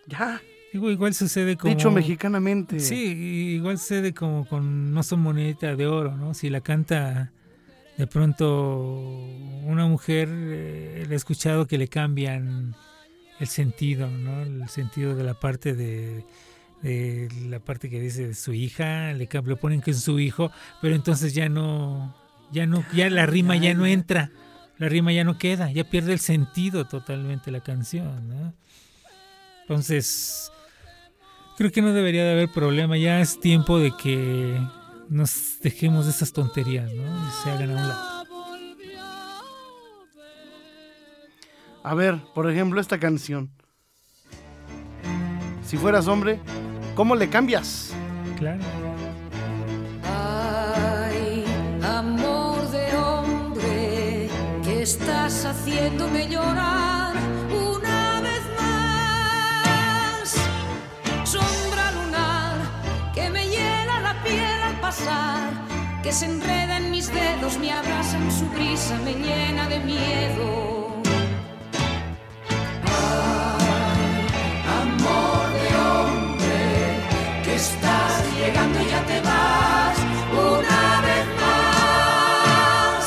Ya, 0.08 0.42
Digo, 0.74 0.92
igual 0.92 1.14
sucede 1.14 1.56
como... 1.56 1.74
dicho 1.74 1.92
mexicanamente. 1.92 2.80
Sí, 2.80 3.56
igual 3.56 3.78
sucede 3.78 4.14
como 4.14 4.46
con 4.46 4.94
No 4.94 5.02
son 5.04 5.22
monedita 5.22 5.76
de 5.76 5.88
oro, 5.88 6.16
¿no? 6.16 6.34
Si 6.34 6.50
la 6.50 6.62
canta 6.62 7.32
de 7.98 8.06
pronto 8.06 9.26
una 9.64 9.88
mujer, 9.88 10.30
eh, 10.32 11.06
le 11.08 11.14
he 11.14 11.18
escuchado 11.18 11.66
que 11.66 11.78
le 11.78 11.88
cambian 11.88 12.76
el 13.40 13.48
sentido, 13.48 14.10
¿no? 14.10 14.42
El 14.42 14.70
sentido 14.70 15.16
de 15.16 15.24
la 15.24 15.34
parte 15.34 15.74
de, 15.74 16.24
de 16.82 17.30
la 17.50 17.60
parte 17.60 17.90
que 17.90 18.00
dice 18.00 18.28
de 18.28 18.36
su 18.36 18.54
hija, 18.54 19.14
le, 19.14 19.28
le 19.28 19.56
ponen 19.56 19.82
que 19.82 19.92
es 19.92 20.02
su 20.02 20.20
hijo, 20.20 20.52
pero 20.82 20.96
entonces 20.96 21.34
ya 21.34 21.50
no, 21.50 22.16
ya 22.52 22.66
no, 22.68 22.84
ya 22.94 23.10
la 23.10 23.26
rima 23.26 23.56
ya 23.56 23.74
no 23.74 23.86
entra, 23.86 24.32
la 24.78 24.90
rima 24.90 25.12
ya 25.12 25.24
no 25.24 25.38
queda, 25.38 25.72
ya 25.72 25.84
pierde 25.84 26.14
el 26.14 26.20
sentido 26.20 26.86
totalmente 26.86 27.52
la 27.52 27.62
canción, 27.62 28.30
¿no? 28.30 28.54
Entonces, 29.62 30.52
Creo 31.58 31.72
que 31.72 31.82
no 31.82 31.92
debería 31.92 32.24
de 32.24 32.34
haber 32.34 32.52
problema. 32.52 32.98
Ya 32.98 33.20
es 33.20 33.40
tiempo 33.40 33.80
de 33.80 33.92
que 33.92 34.62
nos 35.10 35.60
dejemos 35.60 36.06
de 36.06 36.12
esas 36.12 36.32
tonterías, 36.32 36.94
¿no? 36.94 37.04
Y 37.04 37.32
se 37.32 37.50
hagan 37.50 37.72
a 37.72 37.74
un 37.74 37.88
lado. 37.88 38.18
A 41.84 41.96
ver, 41.96 42.22
por 42.36 42.48
ejemplo, 42.52 42.80
esta 42.80 43.00
canción. 43.00 43.50
Si 45.66 45.78
fueras 45.78 46.08
hombre, 46.08 46.40
¿cómo 46.94 47.16
le 47.16 47.28
cambias? 47.28 47.92
Claro. 48.38 48.62
Ay, 50.04 51.44
amor 51.84 52.70
de 52.70 52.96
hombre, 52.96 54.30
que 54.64 54.84
estás 54.84 55.46
haciéndome 55.46 56.30
llorar 56.30 56.87
que 66.02 66.14
se 66.14 66.24
enreda 66.24 66.78
en 66.78 66.92
mis 66.92 67.12
dedos, 67.12 67.58
me 67.58 67.74
abraza 67.74 68.16
en 68.16 68.32
su 68.32 68.46
brisa, 68.52 68.98
me 69.04 69.16
llena 69.16 69.68
de 69.68 69.80
miedo. 69.82 71.02
Ay, 72.86 74.26
amor 74.82 75.48
de 75.60 75.70
hombre, 75.90 77.04
que 77.44 77.56
estás 77.56 78.24
llegando 78.38 78.82
y 78.82 78.86
ya 78.90 79.02
te 79.06 79.20
vas 79.28 79.98
una 80.32 81.02
vez 81.08 81.26
más. 81.44 83.04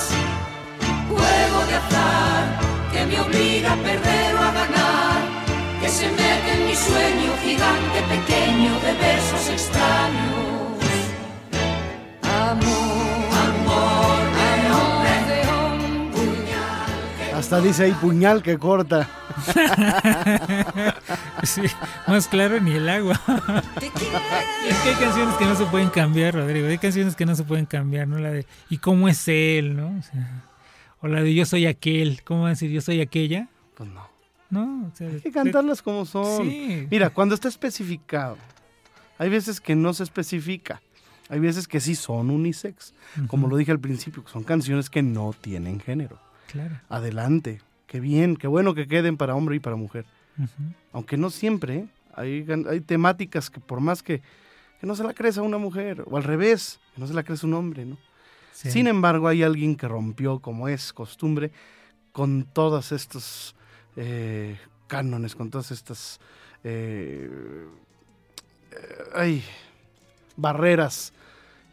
Juego 1.08 1.58
de 1.66 1.75
azar 1.76 2.60
que 2.92 3.06
me 3.06 3.20
obliga 3.22 3.72
a 3.72 3.76
perder 3.76 4.34
o 4.34 4.38
a 4.38 4.52
ganar, 4.52 5.20
que 5.80 5.88
se 5.88 6.08
mete 6.10 6.52
en 6.52 6.66
mi 6.66 6.75
sueño 6.75 7.32
gigante 7.42 8.02
pequeño 8.02 8.72
de 8.80 8.92
besos 9.00 9.49
extraños. 9.49 10.29
Hasta 17.50 17.66
dice 17.66 17.83
ahí 17.83 17.92
puñal 17.95 18.45
que 18.45 18.57
corta. 18.59 19.11
Sí, 21.42 21.62
más 22.07 22.28
claro 22.28 22.61
ni 22.61 22.73
el 22.73 22.88
agua. 22.88 23.21
Es 23.80 24.76
que 24.83 24.88
hay 24.90 24.95
canciones 24.95 25.35
que 25.35 25.45
no 25.47 25.57
se 25.57 25.64
pueden 25.64 25.88
cambiar, 25.88 26.35
Rodrigo. 26.35 26.69
Hay 26.69 26.78
canciones 26.78 27.16
que 27.16 27.26
no 27.26 27.35
se 27.35 27.42
pueden 27.42 27.66
cambiar, 27.66 28.07
¿no? 28.07 28.21
La 28.21 28.30
de 28.30 28.47
¿y 28.69 28.78
cómo 28.78 29.09
es 29.09 29.26
él, 29.26 29.75
no? 29.75 29.88
O, 29.99 30.02
sea, 30.02 30.45
o 31.00 31.09
la 31.09 31.23
de 31.23 31.35
yo 31.35 31.45
soy 31.45 31.66
aquel. 31.66 32.23
¿Cómo 32.23 32.42
va 32.42 32.47
a 32.47 32.50
decir 32.50 32.71
yo 32.71 32.80
soy 32.80 33.00
aquella? 33.00 33.49
Pues 33.75 33.90
no. 33.90 34.07
No, 34.50 34.87
o 34.87 34.97
sea, 34.97 35.09
Hay 35.09 35.21
que 35.21 35.33
cantarlas 35.33 35.83
como 35.83 36.07
son. 36.07 36.49
Sí. 36.49 36.87
Mira, 36.88 37.11
cuando 37.11 37.35
está 37.35 37.49
especificado, 37.49 38.37
hay 39.19 39.28
veces 39.28 39.61
que 39.61 39.75
no 39.75 39.92
se 39.92 40.04
especifica. 40.04 40.80
Hay 41.28 41.40
veces 41.40 41.66
que 41.66 41.80
sí 41.80 41.97
son 41.97 42.30
unisex. 42.30 42.95
Como 43.26 43.49
lo 43.49 43.57
dije 43.57 43.73
al 43.73 43.80
principio, 43.80 44.23
son 44.28 44.45
canciones 44.45 44.88
que 44.88 45.02
no 45.02 45.35
tienen 45.40 45.80
género. 45.80 46.29
Claro. 46.50 46.80
Adelante. 46.88 47.61
Qué 47.87 48.00
bien, 48.00 48.37
qué 48.37 48.47
bueno 48.47 48.75
que 48.75 48.87
queden 48.87 49.16
para 49.16 49.35
hombre 49.35 49.57
y 49.57 49.61
para 49.61 49.76
mujer. 49.76 50.04
Aunque 50.92 51.16
no 51.16 51.28
siempre, 51.30 51.76
¿eh? 51.76 51.88
hay, 52.14 52.47
hay 52.69 52.80
temáticas 52.80 53.50
que 53.50 53.61
por 53.61 53.80
más 53.80 54.02
que, 54.02 54.23
que 54.80 54.87
no 54.87 54.95
se 54.95 55.04
la 55.04 55.12
crees 55.12 55.37
a 55.38 55.42
una 55.42 55.59
mujer, 55.59 56.04
o 56.07 56.16
al 56.16 56.25
revés, 56.25 56.80
que 56.95 57.00
no 57.00 57.07
se 57.07 57.14
la 57.14 57.23
crees 57.23 57.42
a 57.42 57.47
un 57.47 57.54
hombre, 57.54 57.85
¿no? 57.85 57.99
Sí. 58.52 58.71
Sin 58.71 58.87
embargo, 58.87 59.28
hay 59.28 59.42
alguien 59.42 59.76
que 59.76 59.88
rompió, 59.88 60.38
como 60.38 60.69
es 60.69 60.92
costumbre, 60.92 61.50
con 62.12 62.45
todos 62.45 62.92
estos 62.92 63.54
eh, 63.97 64.57
cánones, 64.87 65.35
con 65.35 65.50
todas 65.50 65.71
estas 65.71 66.21
eh, 66.64 67.30
ay, 69.14 69.42
barreras, 70.37 71.12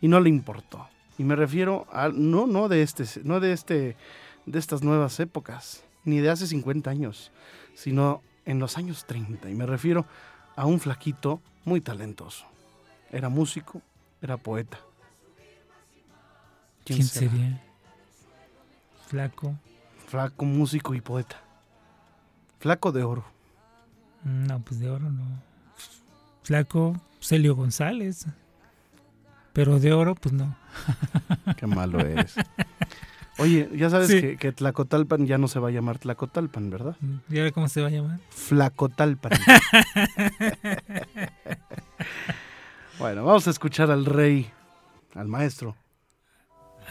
y 0.01 0.07
no 0.07 0.19
le 0.19 0.29
importó. 0.29 0.87
Y 1.17 1.23
me 1.23 1.35
refiero 1.35 1.87
a 1.91 2.09
no, 2.09 2.47
no 2.47 2.67
de 2.67 2.83
este, 2.83 3.05
no 3.23 3.39
de 3.39 3.53
este, 3.53 3.95
de 4.47 4.57
estas 4.57 4.81
nuevas 4.81 5.19
épocas, 5.19 5.83
ni 6.03 6.19
de 6.19 6.31
hace 6.31 6.47
50 6.47 6.89
años, 6.89 7.31
sino 7.75 8.23
en 8.45 8.59
los 8.59 8.77
años 8.77 9.05
30. 9.05 9.49
Y 9.49 9.53
me 9.53 9.67
refiero 9.67 10.05
a 10.55 10.65
un 10.65 10.79
flaquito 10.79 11.41
muy 11.65 11.81
talentoso. 11.81 12.45
Era 13.11 13.29
músico, 13.29 13.81
era 14.21 14.37
poeta. 14.37 14.79
¿Quién, 16.85 17.03
será? 17.03 17.31
sería? 17.31 17.63
Flaco. 19.07 19.55
Flaco, 20.07 20.45
músico 20.45 20.95
y 20.95 21.01
poeta. 21.01 21.41
Flaco 22.59 22.91
de 22.93 23.03
oro. 23.03 23.25
No, 24.23 24.59
pues 24.61 24.79
de 24.79 24.89
oro 24.89 25.09
no. 25.09 25.25
Flaco, 26.43 26.99
Celio 27.19 27.55
González. 27.55 28.25
Pero 29.51 29.79
de 29.79 29.91
oro, 29.91 30.15
pues 30.15 30.33
no. 30.33 30.55
Qué 31.57 31.67
malo 31.67 31.99
eres. 31.99 32.35
Oye, 33.39 33.69
ya 33.75 33.89
sabes 33.89 34.07
Sí. 34.07 34.19
que, 34.19 34.37
que 34.37 34.51
Tlacotalpan 34.51 35.27
ya 35.27 35.37
no 35.37 35.47
se 35.47 35.59
va 35.59 35.67
a 35.67 35.71
llamar 35.71 35.99
Tlacotalpan, 35.99 36.69
¿verdad? 36.71 36.95
¿Y 37.29 37.37
ahora 37.37 37.51
cómo 37.51 37.67
se 37.69 37.81
va 37.81 37.87
a 37.87 37.91
llamar? 37.91 38.19
Flacotalpan. 38.29 39.31
bueno, 42.99 43.23
vamos 43.25 43.47
a 43.47 43.51
escuchar 43.51 43.91
al 43.91 44.05
rey, 44.05 44.49
al 45.13 45.27
maestro, 45.27 45.75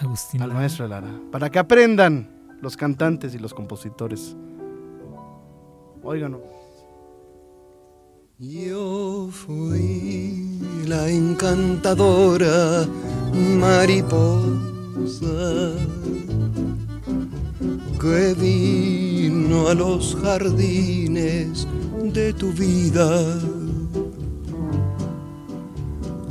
Agustín. 0.01 0.41
al 0.43 0.49
Lara. 0.49 0.61
maestro 0.61 0.87
Lara, 0.89 1.11
para 1.33 1.51
que 1.51 1.59
aprendan 1.59 2.31
los 2.63 2.77
cantantes 2.77 3.35
y 3.35 3.39
los 3.39 3.53
compositores. 3.53 4.37
Óiganlo. 6.03 6.43
Yo 8.39 9.29
fui 9.33 10.61
la 10.87 11.09
encantadora 11.09 12.87
mariposa 13.33 14.76
que 18.01 18.35
vino 18.35 19.69
a 19.69 19.75
los 19.75 20.17
jardines 20.17 21.67
de 22.13 22.33
tu 22.33 22.53
vida. 22.53 23.39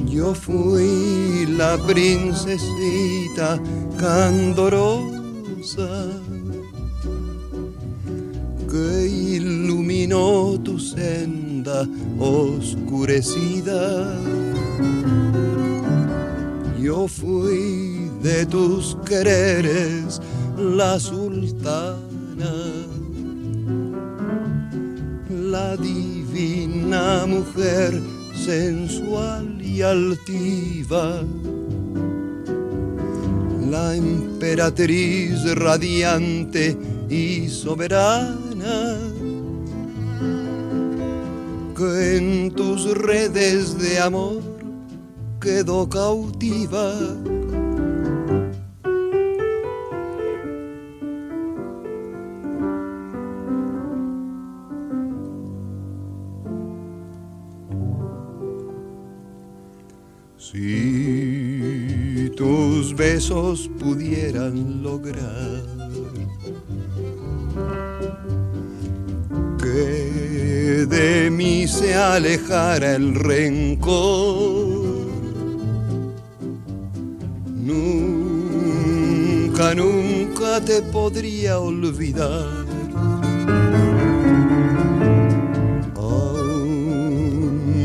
Yo 0.07 0.33
fui 0.33 1.45
la 1.57 1.77
princesita 1.85 3.61
candorosa 3.97 5.89
que 8.71 9.07
iluminó 9.07 10.59
tu 10.63 10.79
senda 10.79 11.87
oscurecida. 12.19 14.17
Yo 16.79 17.07
fui 17.07 17.94
de 18.25 18.43
tus 18.47 18.97
quereres 19.05 20.19
la 20.57 20.99
sultana, 20.99 22.53
la 25.29 25.77
divina 25.77 27.27
mujer 27.27 28.01
sensual 28.33 29.61
y 29.61 29.83
altiva 29.83 31.21
la 33.69 33.95
emperatriz 33.95 35.43
radiante 35.55 36.75
y 37.09 37.47
soberana, 37.47 38.97
que 41.77 42.17
en 42.17 42.51
tus 42.51 42.91
redes 42.97 43.77
de 43.77 43.99
amor 43.99 44.41
quedó 45.39 45.87
cautiva. 45.87 46.91
Si 60.51 62.31
tus 62.37 62.95
besos 62.95 63.67
pudieran 63.79 64.83
lograr 64.83 65.63
que 69.59 70.85
de 70.87 71.31
mí 71.31 71.67
se 71.67 71.95
alejara 71.95 72.93
el 72.95 73.15
rencor, 73.15 74.85
nunca, 77.55 78.53
nunca 79.73 80.61
te 80.61 80.83
podría 80.83 81.57
olvidar. 81.57 82.65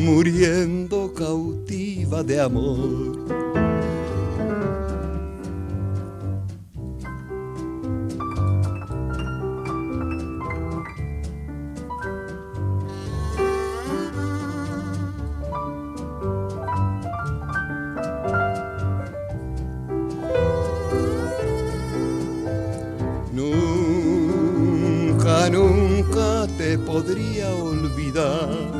Muriendo 0.04 0.79
de 2.22 2.40
amor. 2.40 3.16
Nunca, 23.32 24.68
nunca 25.50 26.46
te 26.58 26.78
podría 26.78 27.48
olvidar 27.54 28.79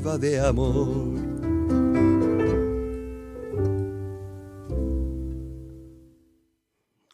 de 0.00 0.40
amor. 0.40 0.88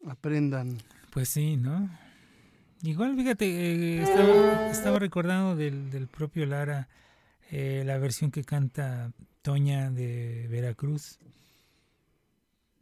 Aprendan. 0.06 0.78
Pues 1.12 1.30
sí, 1.30 1.56
¿no? 1.56 1.90
Igual, 2.82 3.16
fíjate, 3.16 3.44
eh, 3.46 4.02
estaba, 4.02 4.70
estaba 4.70 4.98
recordando 5.00 5.56
del, 5.56 5.90
del 5.90 6.06
propio 6.06 6.46
Lara 6.46 6.88
eh, 7.50 7.82
la 7.84 7.98
versión 7.98 8.30
que 8.30 8.44
canta 8.44 9.10
Toña 9.42 9.90
de 9.90 10.46
Veracruz. 10.48 11.18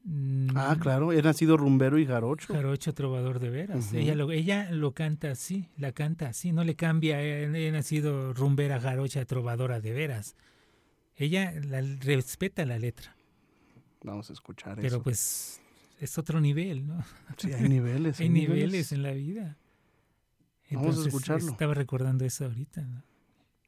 Mm, 0.04 0.50
Ah, 0.54 0.76
claro, 0.78 1.12
he 1.12 1.22
nacido 1.22 1.56
rumbero 1.56 1.98
y 1.98 2.06
jarocho. 2.06 2.52
Jarocho 2.52 2.92
trovador 2.92 3.38
de 3.40 3.50
veras. 3.50 3.92
Ella, 3.94 4.14
lo, 4.14 4.30
ella 4.30 4.70
lo 4.70 4.92
canta 4.92 5.30
así, 5.30 5.68
la 5.78 5.92
canta 5.92 6.28
así, 6.28 6.52
no 6.52 6.62
le 6.62 6.76
cambia. 6.76 7.22
He, 7.22 7.72
nacido 7.72 8.34
rumbera, 8.34 8.80
jarocha, 8.80 9.24
trovadora 9.24 9.80
de 9.80 9.92
veras. 9.92 10.36
Ella 11.16 11.52
la, 11.66 11.80
respeta 11.80 12.64
la 12.66 12.78
letra, 12.78 13.16
Vamos 14.02 14.28
a 14.28 14.32
escuchar 14.34 14.76
pero 14.76 14.88
eso. 14.88 15.02
pues 15.02 15.60
es 16.00 16.18
otro 16.18 16.40
nivel, 16.40 16.86
¿no? 16.86 17.02
sí, 17.38 17.52
hay 17.52 17.68
niveles. 17.68 18.20
Hay 18.20 18.28
niveles 18.28 18.92
en 18.92 19.02
la 19.02 19.12
vida. 19.12 19.56
Vamos 20.70 20.98
a 20.98 21.08
escucharlo. 21.08 21.50
Estaba 21.50 21.72
recordando 21.72 22.24
eso 22.24 22.44
ahorita. 22.44 22.82
¿no? 22.82 23.02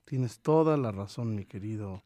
Tienes 0.05 0.41
toda 0.41 0.77
la 0.77 0.93
razón, 0.93 1.35
mi 1.35 1.45
querido 1.47 2.03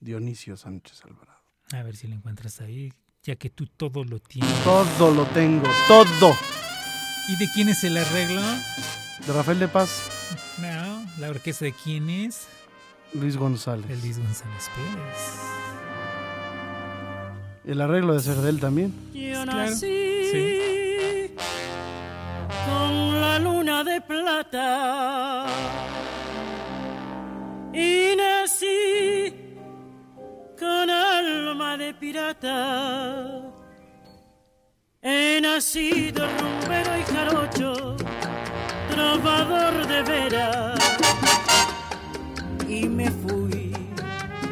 Dionisio 0.00 0.56
Sánchez 0.56 1.04
Alvarado. 1.04 1.40
A 1.72 1.82
ver 1.82 1.94
si 1.94 2.08
lo 2.08 2.14
encuentras 2.16 2.60
ahí, 2.60 2.92
ya 3.22 3.36
que 3.36 3.50
tú 3.50 3.66
todo 3.66 4.04
lo 4.04 4.18
tienes. 4.18 4.50
Todo 4.64 5.10
lo 5.12 5.26
tengo, 5.26 5.68
todo. 5.88 6.34
¿Y 7.28 7.36
de 7.36 7.48
quién 7.54 7.68
es 7.68 7.84
el 7.84 7.96
arreglo? 7.96 8.40
De 9.26 9.32
Rafael 9.32 9.58
de 9.60 9.68
Paz, 9.68 10.02
No, 10.58 11.04
la 11.18 11.28
orquesta 11.30 11.66
de 11.66 11.72
quién 11.72 12.08
es? 12.08 12.48
Luis 13.12 13.36
González. 13.36 13.90
El 13.90 14.00
Luis 14.00 14.18
González 14.18 14.70
Pérez. 14.74 15.40
El 17.64 17.80
arreglo 17.82 18.14
de 18.14 18.20
Cerdel 18.20 18.58
también. 18.58 18.94
Yo 19.12 19.42
Claro, 19.44 19.52
nací 19.70 21.34
con 22.66 23.20
la 23.20 23.38
luna 23.38 23.84
de 23.84 24.00
plata 24.00 25.46
y 27.74 28.16
nací 28.16 29.34
con 30.60 30.90
alma 30.90 31.78
de 31.78 31.94
pirata. 31.94 33.40
He 35.00 35.40
nacido 35.40 36.26
rumbero 36.38 36.98
y 36.98 37.02
jarocho, 37.02 37.96
trovador 38.90 39.86
de 39.86 40.02
veras 40.02 40.78
y 42.68 42.86
me 42.86 43.10
fui. 43.10 43.72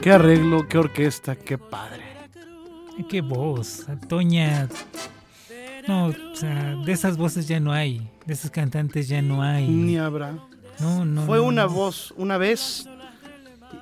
Qué 0.01 0.13
arreglo, 0.13 0.67
qué 0.67 0.79
orquesta, 0.79 1.37
qué 1.37 1.59
padre. 1.59 2.05
Qué 3.11 3.21
voz, 3.21 3.87
Toña. 4.09 4.67
No, 5.87 6.07
o 6.07 6.37
sea, 6.37 6.75
de 6.85 6.93
esas 6.93 7.19
voces 7.19 7.47
ya 7.47 7.61
no 7.61 7.73
hay, 7.73 8.11
de 8.25 8.33
esos 8.33 8.51
cantantes 8.51 9.09
ya 9.09 9.21
no 9.21 9.43
hay. 9.43 9.69
Ni 9.69 9.99
habrá. 9.99 10.33
No, 10.81 11.05
no. 11.05 11.27
Fue 11.27 11.39
no, 11.39 11.45
una 11.45 11.65
no. 11.65 11.71
voz 11.71 12.15
una 12.17 12.39
vez. 12.39 12.89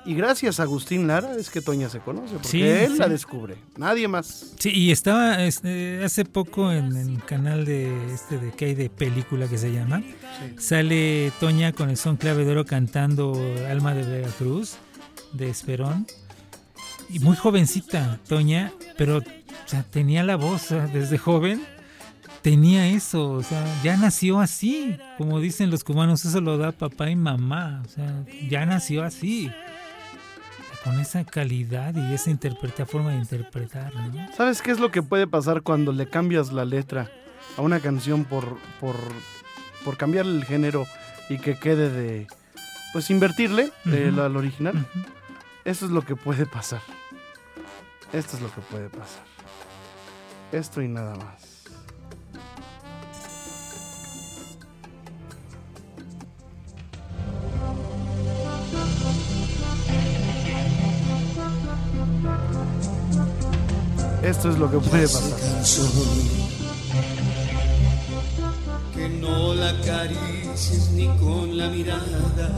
Y 0.07 0.15
gracias 0.15 0.59
a 0.59 0.63
Agustín 0.63 1.05
Lara 1.05 1.35
es 1.35 1.49
que 1.49 1.61
Toña 1.61 1.89
se 1.89 1.99
conoce, 1.99 2.33
porque 2.35 2.47
Sí, 2.47 2.61
él 2.61 2.93
sí. 2.93 2.97
la 2.97 3.09
descubre. 3.09 3.57
Nadie 3.75 4.07
más. 4.07 4.53
Sí, 4.57 4.71
y 4.73 4.91
estaba 4.91 5.43
este, 5.43 6.01
hace 6.03 6.23
poco 6.23 6.71
en 6.71 6.95
el 6.95 7.21
canal 7.25 7.65
de 7.65 8.13
este 8.13 8.37
de 8.37 8.51
que 8.51 8.65
hay 8.65 8.75
de 8.75 8.89
película 8.89 9.47
que 9.47 9.57
se 9.57 9.71
llama. 9.73 10.01
Sale 10.57 11.31
Toña 11.39 11.73
con 11.73 11.89
el 11.89 11.97
son 11.97 12.15
clave 12.15 12.45
de 12.45 12.51
oro 12.51 12.65
cantando 12.65 13.33
Alma 13.69 13.93
de 13.93 14.03
Veracruz 14.09 14.77
de 15.33 15.49
Esperón. 15.49 16.07
Y 17.09 17.19
muy 17.19 17.35
jovencita 17.35 18.19
Toña, 18.27 18.71
pero 18.97 19.17
o 19.17 19.23
sea, 19.65 19.83
tenía 19.83 20.23
la 20.23 20.37
voz 20.37 20.69
desde 20.93 21.17
joven. 21.17 21.61
Tenía 22.41 22.87
eso, 22.87 23.31
o 23.31 23.43
sea, 23.43 23.61
ya 23.83 23.97
nació 23.97 24.39
así. 24.39 24.95
Como 25.17 25.41
dicen 25.41 25.69
los 25.69 25.83
cubanos, 25.83 26.23
eso 26.23 26.39
lo 26.39 26.57
da 26.57 26.71
papá 26.71 27.09
y 27.09 27.15
mamá. 27.17 27.83
O 27.85 27.89
sea, 27.89 28.23
ya 28.49 28.65
nació 28.65 29.03
así. 29.03 29.51
Con 30.87 31.01
esa 31.01 31.25
calidad 31.25 31.93
y 31.95 32.13
esa 32.13 32.29
interpreta, 32.29 32.85
forma 32.85 33.11
de 33.11 33.17
interpretar, 33.17 33.93
¿no? 33.93 34.33
¿Sabes 34.33 34.61
qué 34.61 34.71
es 34.71 34.79
lo 34.79 34.89
que 34.89 35.03
puede 35.03 35.27
pasar 35.27 35.61
cuando 35.61 35.91
le 35.91 36.09
cambias 36.09 36.53
la 36.53 36.63
letra 36.63 37.11
a 37.57 37.61
una 37.61 37.81
canción 37.81 38.23
por, 38.23 38.57
por, 38.79 38.95
por 39.83 39.97
cambiarle 39.97 40.37
el 40.37 40.45
género 40.45 40.87
y 41.29 41.39
que 41.39 41.55
quede 41.59 41.89
de. 41.89 42.27
Pues 42.93 43.09
invertirle 43.09 43.69
de 43.83 44.07
Ujú. 44.07 44.15
la- 44.17 44.25
al 44.27 44.37
original? 44.37 44.85
Eso 45.65 45.85
es 45.85 45.91
lo 45.91 46.03
que 46.03 46.15
puede 46.15 46.45
pasar. 46.45 46.79
Esto 48.13 48.37
es 48.37 48.41
lo 48.41 48.49
que 48.53 48.61
puede 48.61 48.87
pasar. 48.89 49.25
Esto 50.53 50.81
y 50.81 50.87
nada 50.87 51.15
más. 51.17 51.56
Esto 64.27 64.49
es 64.49 64.57
lo 64.57 64.69
que 64.69 64.77
puede 64.79 65.07
pasar. 65.07 65.39
que 68.93 69.07
no 69.07 69.53
la 69.53 69.69
acaricies 69.69 70.89
ni 70.91 71.07
con 71.17 71.57
la 71.57 71.69
mirada. 71.69 72.49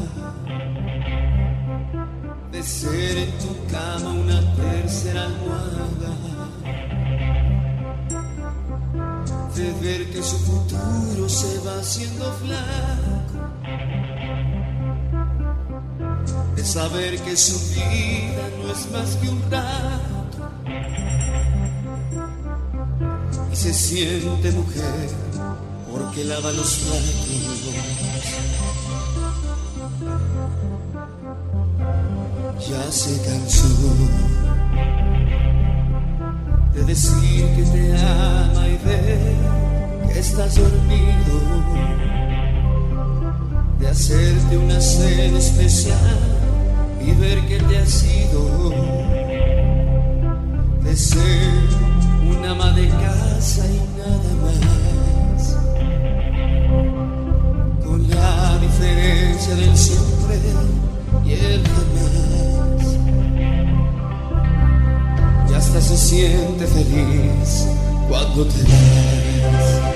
De 2.52 2.64
ser 2.64 3.18
en 3.20 3.32
tu 3.38 3.54
cama 3.72 4.14
una 4.14 4.56
tercera 4.56 5.26
almohada. 5.26 6.12
De 9.56 9.72
ver 9.74 10.10
que 10.10 10.24
su 10.24 10.38
futuro 10.40 11.30
se 11.30 11.60
va 11.60 11.80
haciendo 11.80 12.34
flaco. 12.42 13.40
De 16.56 16.66
saber 16.66 17.20
que 17.20 17.38
su 17.38 17.60
vida 17.76 18.50
no 18.58 18.72
es 18.72 18.92
más 18.92 19.16
que 19.18 19.30
un 19.30 19.52
rato 19.52 20.19
se 23.60 23.74
siente 23.74 24.52
mujer 24.54 25.10
porque 25.92 26.24
lava 26.24 26.50
los 26.54 26.76
platos. 26.76 27.28
Ya 32.70 32.90
se 32.90 33.22
cansó 33.22 33.68
de 36.74 36.86
decir 36.86 37.46
que 37.58 37.64
te 37.64 37.98
ama 37.98 38.66
y 38.66 38.78
ver 38.88 39.36
que 40.14 40.20
estás 40.20 40.56
dormido, 40.56 41.42
de 43.78 43.88
hacerte 43.90 44.58
una 44.58 44.80
cena 44.80 45.38
especial 45.38 46.18
y 47.06 47.12
ver 47.12 47.46
que 47.46 47.60
te 47.60 47.78
has 47.78 48.04
ido 48.06 48.70
de 50.82 50.96
ser 50.96 51.89
una 52.30 52.52
ama 52.52 52.72
de 52.72 52.88
casa 52.88 53.66
y 53.68 53.80
nada 53.98 54.32
más. 54.44 55.58
Con 57.84 58.10
la 58.10 58.58
diferencia 58.60 59.56
del 59.56 59.78
siempre 59.78 60.40
y 61.26 61.34
el 61.34 61.64
jamás. 61.68 62.98
Y 65.50 65.54
hasta 65.54 65.82
se 65.82 65.98
siente 65.98 66.68
feliz 66.68 67.68
cuando 68.08 68.46
te 68.46 68.64
vas. 68.64 69.89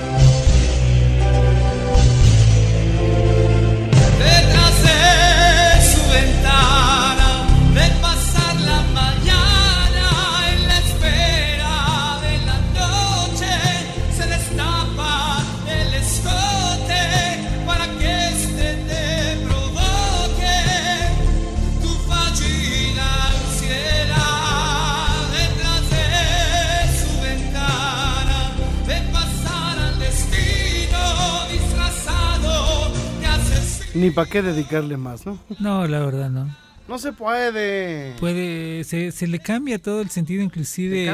Ni 34.04 34.12
para 34.12 34.30
qué 34.30 34.42
dedicarle 34.42 34.98
más, 34.98 35.26
¿no? 35.26 35.40
No, 35.60 35.88
la 35.88 36.00
verdad 36.00 36.30
no. 36.30 36.54
No 36.86 36.98
se 36.98 37.14
puede. 37.14 38.14
puede 38.20 38.84
se, 38.84 39.14
se 39.14 39.26
le 39.28 39.40
cambia 39.40 39.80
todo 39.80 40.02
el 40.02 40.10
sentido 40.10 40.44
inclusive 40.44 41.10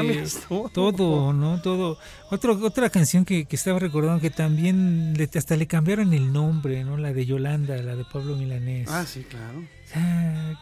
todo. 0.48 0.68
todo 0.72 1.32
no 1.32 1.62
todo 1.62 1.96
Otro, 2.30 2.54
otra 2.66 2.90
canción 2.90 3.24
que, 3.24 3.44
que 3.44 3.54
estaba 3.54 3.78
recordando 3.78 4.20
que 4.20 4.30
también 4.30 5.14
le- 5.16 5.30
hasta 5.32 5.54
le 5.54 5.68
cambiaron 5.68 6.12
el 6.12 6.32
nombre 6.32 6.82
no 6.82 6.96
la 6.96 7.12
de 7.12 7.24
Yolanda 7.24 7.76
la 7.76 7.94
de 7.94 8.04
Pablo 8.04 8.34
Milanés 8.34 8.88
Ah, 8.90 9.04
sí, 9.06 9.22
claro. 9.22 9.62
Ah, 9.94 10.54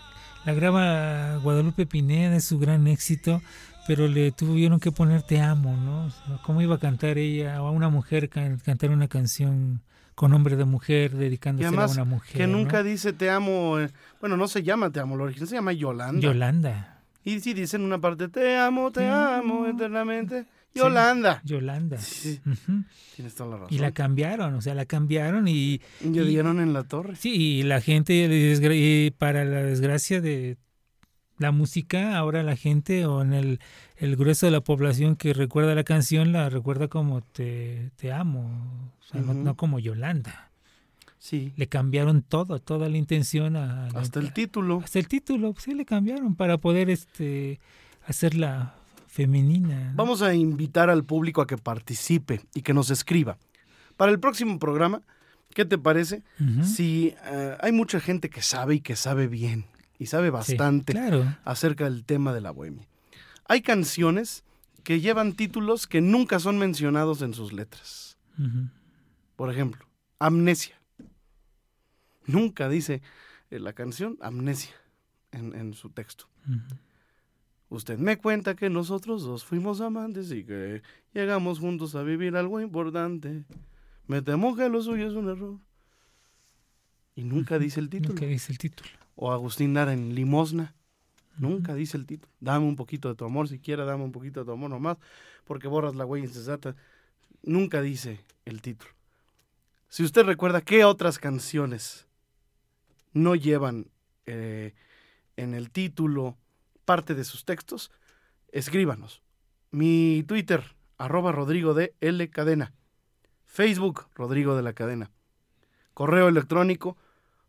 la 0.44 0.52
graba 0.52 1.38
Guadalupe 1.38 1.86
Pineda 1.86 2.36
es 2.36 2.44
su 2.44 2.58
gran 2.58 2.86
éxito 2.86 3.40
pero 3.86 4.08
le 4.08 4.30
tuvieron 4.32 4.78
que 4.78 4.92
poner 4.92 5.22
te 5.22 5.40
amo 5.40 5.74
no 5.74 6.04
O 6.04 6.10
sea, 6.10 6.38
cómo 6.44 6.60
iba 6.60 6.74
a 6.74 6.78
cantar 6.78 7.16
ella 7.16 7.56
a 7.56 7.62
una 7.70 7.88
mujer 7.88 8.28
can- 8.28 8.58
cantar 8.58 8.90
una 8.90 9.08
canción 9.08 9.80
con 10.18 10.32
nombre 10.32 10.56
de 10.56 10.64
mujer 10.64 11.12
dedicándose 11.12 11.64
a 11.66 11.68
además, 11.68 11.92
una 11.92 12.04
mujer 12.04 12.36
que 12.36 12.46
¿no? 12.48 12.58
nunca 12.58 12.82
dice 12.82 13.12
te 13.12 13.30
amo. 13.30 13.78
eh, 13.78 13.88
Bueno, 14.20 14.36
no 14.36 14.48
se 14.48 14.64
llama 14.64 14.90
te 14.90 14.98
amo, 14.98 15.16
lo 15.16 15.22
original 15.24 15.46
se 15.48 15.54
llama 15.54 15.72
Yolanda. 15.72 16.20
Yolanda 16.20 17.02
Y 17.22 17.38
sí 17.38 17.54
dice 17.54 17.76
en 17.76 17.82
una 17.82 18.00
parte 18.00 18.26
te 18.28 18.56
amo, 18.56 18.90
te 18.90 19.06
amo 19.08 19.66
eternamente. 19.66 20.46
Yolanda. 20.74 21.40
Yolanda 21.44 21.98
Sí, 21.98 22.40
Ujú. 22.44 22.82
tienes 23.14 23.34
toda 23.36 23.50
la 23.50 23.56
razón. 23.58 23.74
Y 23.74 23.78
la 23.78 23.92
cambiaron, 23.92 24.54
o 24.54 24.60
sea, 24.60 24.74
la 24.74 24.86
cambiaron 24.86 25.46
y, 25.46 25.80
Y 26.02 26.08
dieron 26.10 26.58
en 26.60 26.72
la 26.72 26.82
torre. 26.82 27.14
sí, 27.16 27.34
y 27.34 27.62
la 27.62 27.80
gente, 27.80 29.12
para 29.18 29.44
la 29.44 29.62
desgracia 29.62 30.20
de 30.20 30.56
la 31.38 31.52
música, 31.52 32.16
ahora 32.18 32.42
la 32.42 32.56
gente 32.56 33.06
o 33.06 33.22
en 33.22 33.32
el, 33.32 33.60
el 33.96 34.16
grueso 34.16 34.46
de 34.46 34.52
la 34.52 34.60
población 34.60 35.16
que 35.16 35.32
recuerda 35.32 35.74
la 35.74 35.84
canción 35.84 36.32
la 36.32 36.48
recuerda 36.50 36.88
como 36.88 37.20
te, 37.20 37.90
te 37.96 38.12
amo, 38.12 38.90
o 39.00 39.04
sea, 39.04 39.20
no- 39.20 39.56
como 39.56 39.78
Yolanda. 39.78 40.50
Sí. 41.20 41.52
Le 41.56 41.66
cambiaron 41.66 42.22
todo, 42.22 42.60
toda 42.60 42.88
la 42.88 42.96
intención 42.96 43.56
a, 43.56 43.86
a 43.86 43.90
la- 43.90 44.00
Hasta 44.00 44.20
el 44.20 44.32
título. 44.32 44.80
hasta 44.84 44.98
el 44.98 45.08
título, 45.08 45.54
sí 45.58 45.74
le 45.74 45.84
cambiaron 45.84 46.34
para 46.36 46.58
poder 46.58 46.90
este 46.90 47.58
hacerla 48.06 48.74
femenina. 49.06 49.90
¿no? 49.90 49.96
Vamos 49.96 50.22
a 50.22 50.34
invitar 50.34 50.90
al 50.90 51.04
público 51.04 51.40
a 51.42 51.46
que 51.46 51.56
participe 51.58 52.40
y 52.54 52.62
que 52.62 52.72
nos 52.74 52.90
escriba. 52.90 53.36
Para 53.96 54.12
el 54.12 54.20
próximo 54.20 54.58
programa, 54.60 55.02
¿qué 55.54 55.64
te 55.64 55.76
parece? 55.76 56.22
Si 56.62 57.14
eh, 57.26 57.56
hay 57.60 57.72
mucha 57.72 57.98
gente 58.00 58.30
que 58.30 58.42
sabe 58.42 58.76
y 58.76 58.80
que 58.80 58.94
sabe 58.94 59.26
bien 59.26 59.64
y 59.98 60.06
sabe 60.06 60.28
Sí, 60.28 60.30
bastante 60.32 60.92
claro. 60.92 61.36
acerca 61.44 61.84
del 61.84 62.04
tema 62.04 62.32
de 62.32 62.40
la 62.40 62.50
bohemia. 62.50 62.86
Hay 63.46 63.62
canciones 63.62 64.44
que 64.84 65.00
llevan 65.00 65.34
títulos 65.34 65.86
que 65.86 66.00
nunca 66.00 66.38
son 66.38 66.58
mencionados 66.58 67.22
en 67.22 67.34
sus 67.34 67.52
letras. 67.52 68.16
Por 69.36 69.50
ejemplo, 69.50 69.84
Amnesia. 70.18 70.80
Nunca 72.26 72.68
dice 72.68 73.02
eh, 73.50 73.58
la 73.58 73.72
canción 73.72 74.16
Amnesia 74.20 74.74
en, 75.32 75.54
en 75.54 75.74
su 75.74 75.90
texto. 75.90 76.28
Usted 77.70 77.98
me 77.98 78.16
cuenta 78.16 78.54
que 78.54 78.70
nosotros 78.70 79.22
dos 79.24 79.44
fuimos 79.44 79.80
amantes 79.80 80.30
y 80.32 80.44
que 80.44 80.82
llegamos 81.12 81.58
juntos 81.58 81.94
a 81.94 82.02
vivir 82.02 82.36
algo 82.36 82.60
importante. 82.60 83.44
Me 84.06 84.22
temo 84.22 84.56
que 84.56 84.68
lo 84.68 84.80
suyo 84.82 85.06
es 85.08 85.14
un 85.14 85.28
error. 85.28 85.58
Y 87.14 87.24
nunca 87.24 87.58
dice 87.58 87.80
el 87.80 87.88
título. 87.90 88.14
Nunca 88.14 88.26
dice 88.26 88.52
el 88.52 88.58
título. 88.58 88.88
O 89.20 89.32
Agustín 89.32 89.74
Lara 89.74 89.92
en 89.92 90.14
Limosna. 90.14 90.76
Nunca 91.38 91.74
dice 91.74 91.96
el 91.96 92.06
título. 92.06 92.32
Dame 92.38 92.66
un 92.66 92.76
poquito 92.76 93.08
de 93.08 93.16
tu 93.16 93.24
amor, 93.24 93.48
siquiera 93.48 93.84
dame 93.84 94.04
un 94.04 94.12
poquito 94.12 94.40
de 94.40 94.46
tu 94.46 94.52
amor 94.52 94.70
nomás, 94.70 94.96
porque 95.44 95.66
borras 95.66 95.96
la 95.96 96.06
huella 96.06 96.26
incesata. 96.26 96.76
Nunca 97.42 97.82
dice 97.82 98.20
el 98.44 98.62
título. 98.62 98.92
Si 99.88 100.04
usted 100.04 100.22
recuerda 100.22 100.60
qué 100.60 100.84
otras 100.84 101.18
canciones 101.18 102.06
no 103.12 103.34
llevan 103.34 103.90
eh, 104.26 104.74
en 105.36 105.52
el 105.54 105.70
título 105.70 106.36
parte 106.84 107.16
de 107.16 107.24
sus 107.24 107.44
textos, 107.44 107.90
escríbanos. 108.52 109.20
Mi 109.72 110.22
Twitter, 110.28 110.76
arroba 110.96 111.32
Rodrigo 111.32 111.74
de 111.74 111.92
L 112.00 112.30
Cadena. 112.30 112.72
Facebook, 113.46 114.06
Rodrigo 114.14 114.54
de 114.54 114.62
la 114.62 114.74
Cadena. 114.74 115.10
Correo 115.92 116.28
electrónico, 116.28 116.96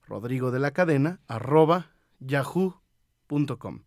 Rodrigo 0.09 0.51
de 0.51 0.59
la 0.59 0.71
Cadena, 0.71 1.19
arroba 1.27 1.91
yahoo.com. 2.19 3.83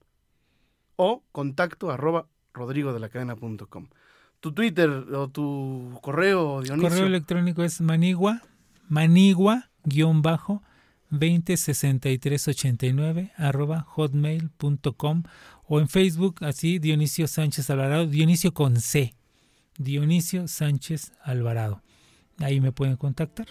O 0.96 1.22
contacto 1.32 1.90
arroba 1.90 2.28
rodrigo 2.54 2.92
de 2.92 3.00
la 3.00 3.08
cadena.com. 3.08 3.88
Tu 4.40 4.52
Twitter 4.52 4.88
o 4.88 5.28
tu 5.28 5.98
correo, 6.00 6.62
Dionisio. 6.62 6.88
Correo 6.88 7.06
electrónico 7.06 7.64
es 7.64 7.80
manigua, 7.80 8.42
manigua, 8.88 9.70
guion 9.85 10.22
bajo, 10.22 10.62
206389 11.11 13.32
arroba 13.37 13.82
hotmail.com 13.82 15.24
o 15.66 15.80
en 15.80 15.88
Facebook 15.88 16.44
así 16.44 16.78
Dionisio 16.78 17.26
Sánchez 17.26 17.68
Alvarado, 17.68 18.06
Dionisio 18.06 18.54
con 18.54 18.80
C, 18.80 19.14
Dionisio 19.76 20.48
Sánchez 20.48 21.12
Alvarado. 21.22 21.82
Ahí 22.38 22.61
me 22.61 22.72
pueden 22.72 22.96
contactar. 22.96 23.48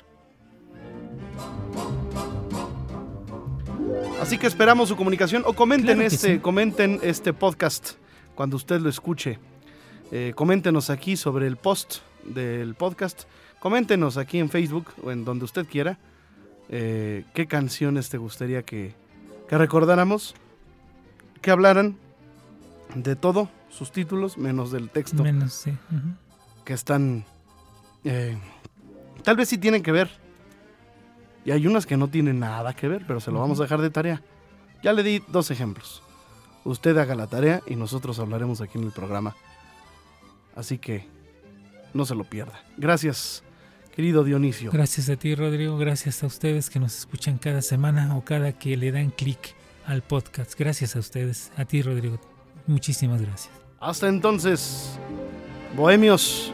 Así 4.21 4.37
que 4.37 4.47
esperamos 4.47 4.89
su 4.89 4.95
comunicación 4.95 5.43
o 5.45 5.53
comenten 5.53 5.95
Claro 5.97 6.07
este, 6.07 6.33
sí. 6.35 6.39
comenten 6.39 6.99
este 7.01 7.33
podcast 7.33 7.91
cuando 8.35 8.55
usted 8.55 8.79
lo 8.79 8.89
escuche. 8.89 9.39
Eh, 10.11 10.33
coméntenos 10.35 10.89
aquí 10.89 11.17
sobre 11.17 11.47
el 11.47 11.57
post 11.57 11.97
del 12.25 12.75
podcast. 12.75 13.23
Coméntenos 13.59 14.17
aquí 14.17 14.39
en 14.39 14.49
Facebook 14.49 14.87
o 15.03 15.11
en 15.11 15.25
donde 15.25 15.45
usted 15.45 15.65
quiera 15.65 15.97
eh, 16.69 17.25
qué 17.33 17.47
canciones 17.47 18.09
te 18.09 18.17
gustaría 18.17 18.63
que, 18.63 18.93
que 19.47 19.57
recordáramos, 19.57 20.35
que 21.41 21.51
hablaran 21.51 21.97
de 22.95 23.15
todo, 23.15 23.49
sus 23.69 23.91
títulos, 23.91 24.37
menos 24.37 24.71
del 24.71 24.89
texto, 24.89 25.23
Menos, 25.23 25.53
sí. 25.53 25.71
que 26.65 26.73
están... 26.73 27.23
eh, 28.03 28.37
tal 29.23 29.37
vez 29.37 29.49
sí 29.49 29.57
tienen 29.57 29.81
que 29.81 29.91
ver. 29.91 30.09
Y 31.45 31.51
hay 31.51 31.65
unas 31.67 31.85
que 31.85 31.97
no 31.97 32.07
tienen 32.07 32.39
nada 32.39 32.73
que 32.73 32.87
ver, 32.87 33.03
pero 33.07 33.19
se 33.19 33.31
lo 33.31 33.39
vamos 33.39 33.59
a 33.59 33.63
dejar 33.63 33.81
de 33.81 33.89
tarea. 33.89 34.21
Ya 34.83 34.93
le 34.93 35.03
di 35.03 35.23
dos 35.27 35.51
ejemplos. 35.51 36.03
Usted 36.63 36.97
haga 36.97 37.15
la 37.15 37.27
tarea 37.27 37.61
y 37.65 37.75
nosotros 37.75 38.19
hablaremos 38.19 38.61
aquí 38.61 38.77
en 38.77 38.85
el 38.85 38.91
programa. 38.91 39.35
Así 40.55 40.77
que 40.77 41.07
no 41.93 42.05
se 42.05 42.15
lo 42.15 42.23
pierda. 42.23 42.63
Gracias, 42.77 43.43
querido 43.95 44.23
Dionisio. 44.23 44.71
Gracias 44.71 45.09
a 45.09 45.15
ti, 45.15 45.33
Rodrigo. 45.33 45.77
Gracias 45.77 46.23
a 46.23 46.27
ustedes 46.27 46.69
que 46.69 46.79
nos 46.79 46.97
escuchan 46.97 47.37
cada 47.37 47.61
semana 47.61 48.15
o 48.15 48.23
cada 48.23 48.53
que 48.53 48.77
le 48.77 48.91
dan 48.91 49.09
clic 49.09 49.55
al 49.85 50.03
podcast. 50.03 50.53
Gracias 50.57 50.95
a 50.95 50.99
ustedes. 50.99 51.51
A 51.57 51.65
ti, 51.65 51.81
Rodrigo. 51.81 52.19
Muchísimas 52.67 53.21
gracias. 53.21 53.53
Hasta 53.79 54.07
entonces, 54.07 54.99
bohemios. 55.75 56.53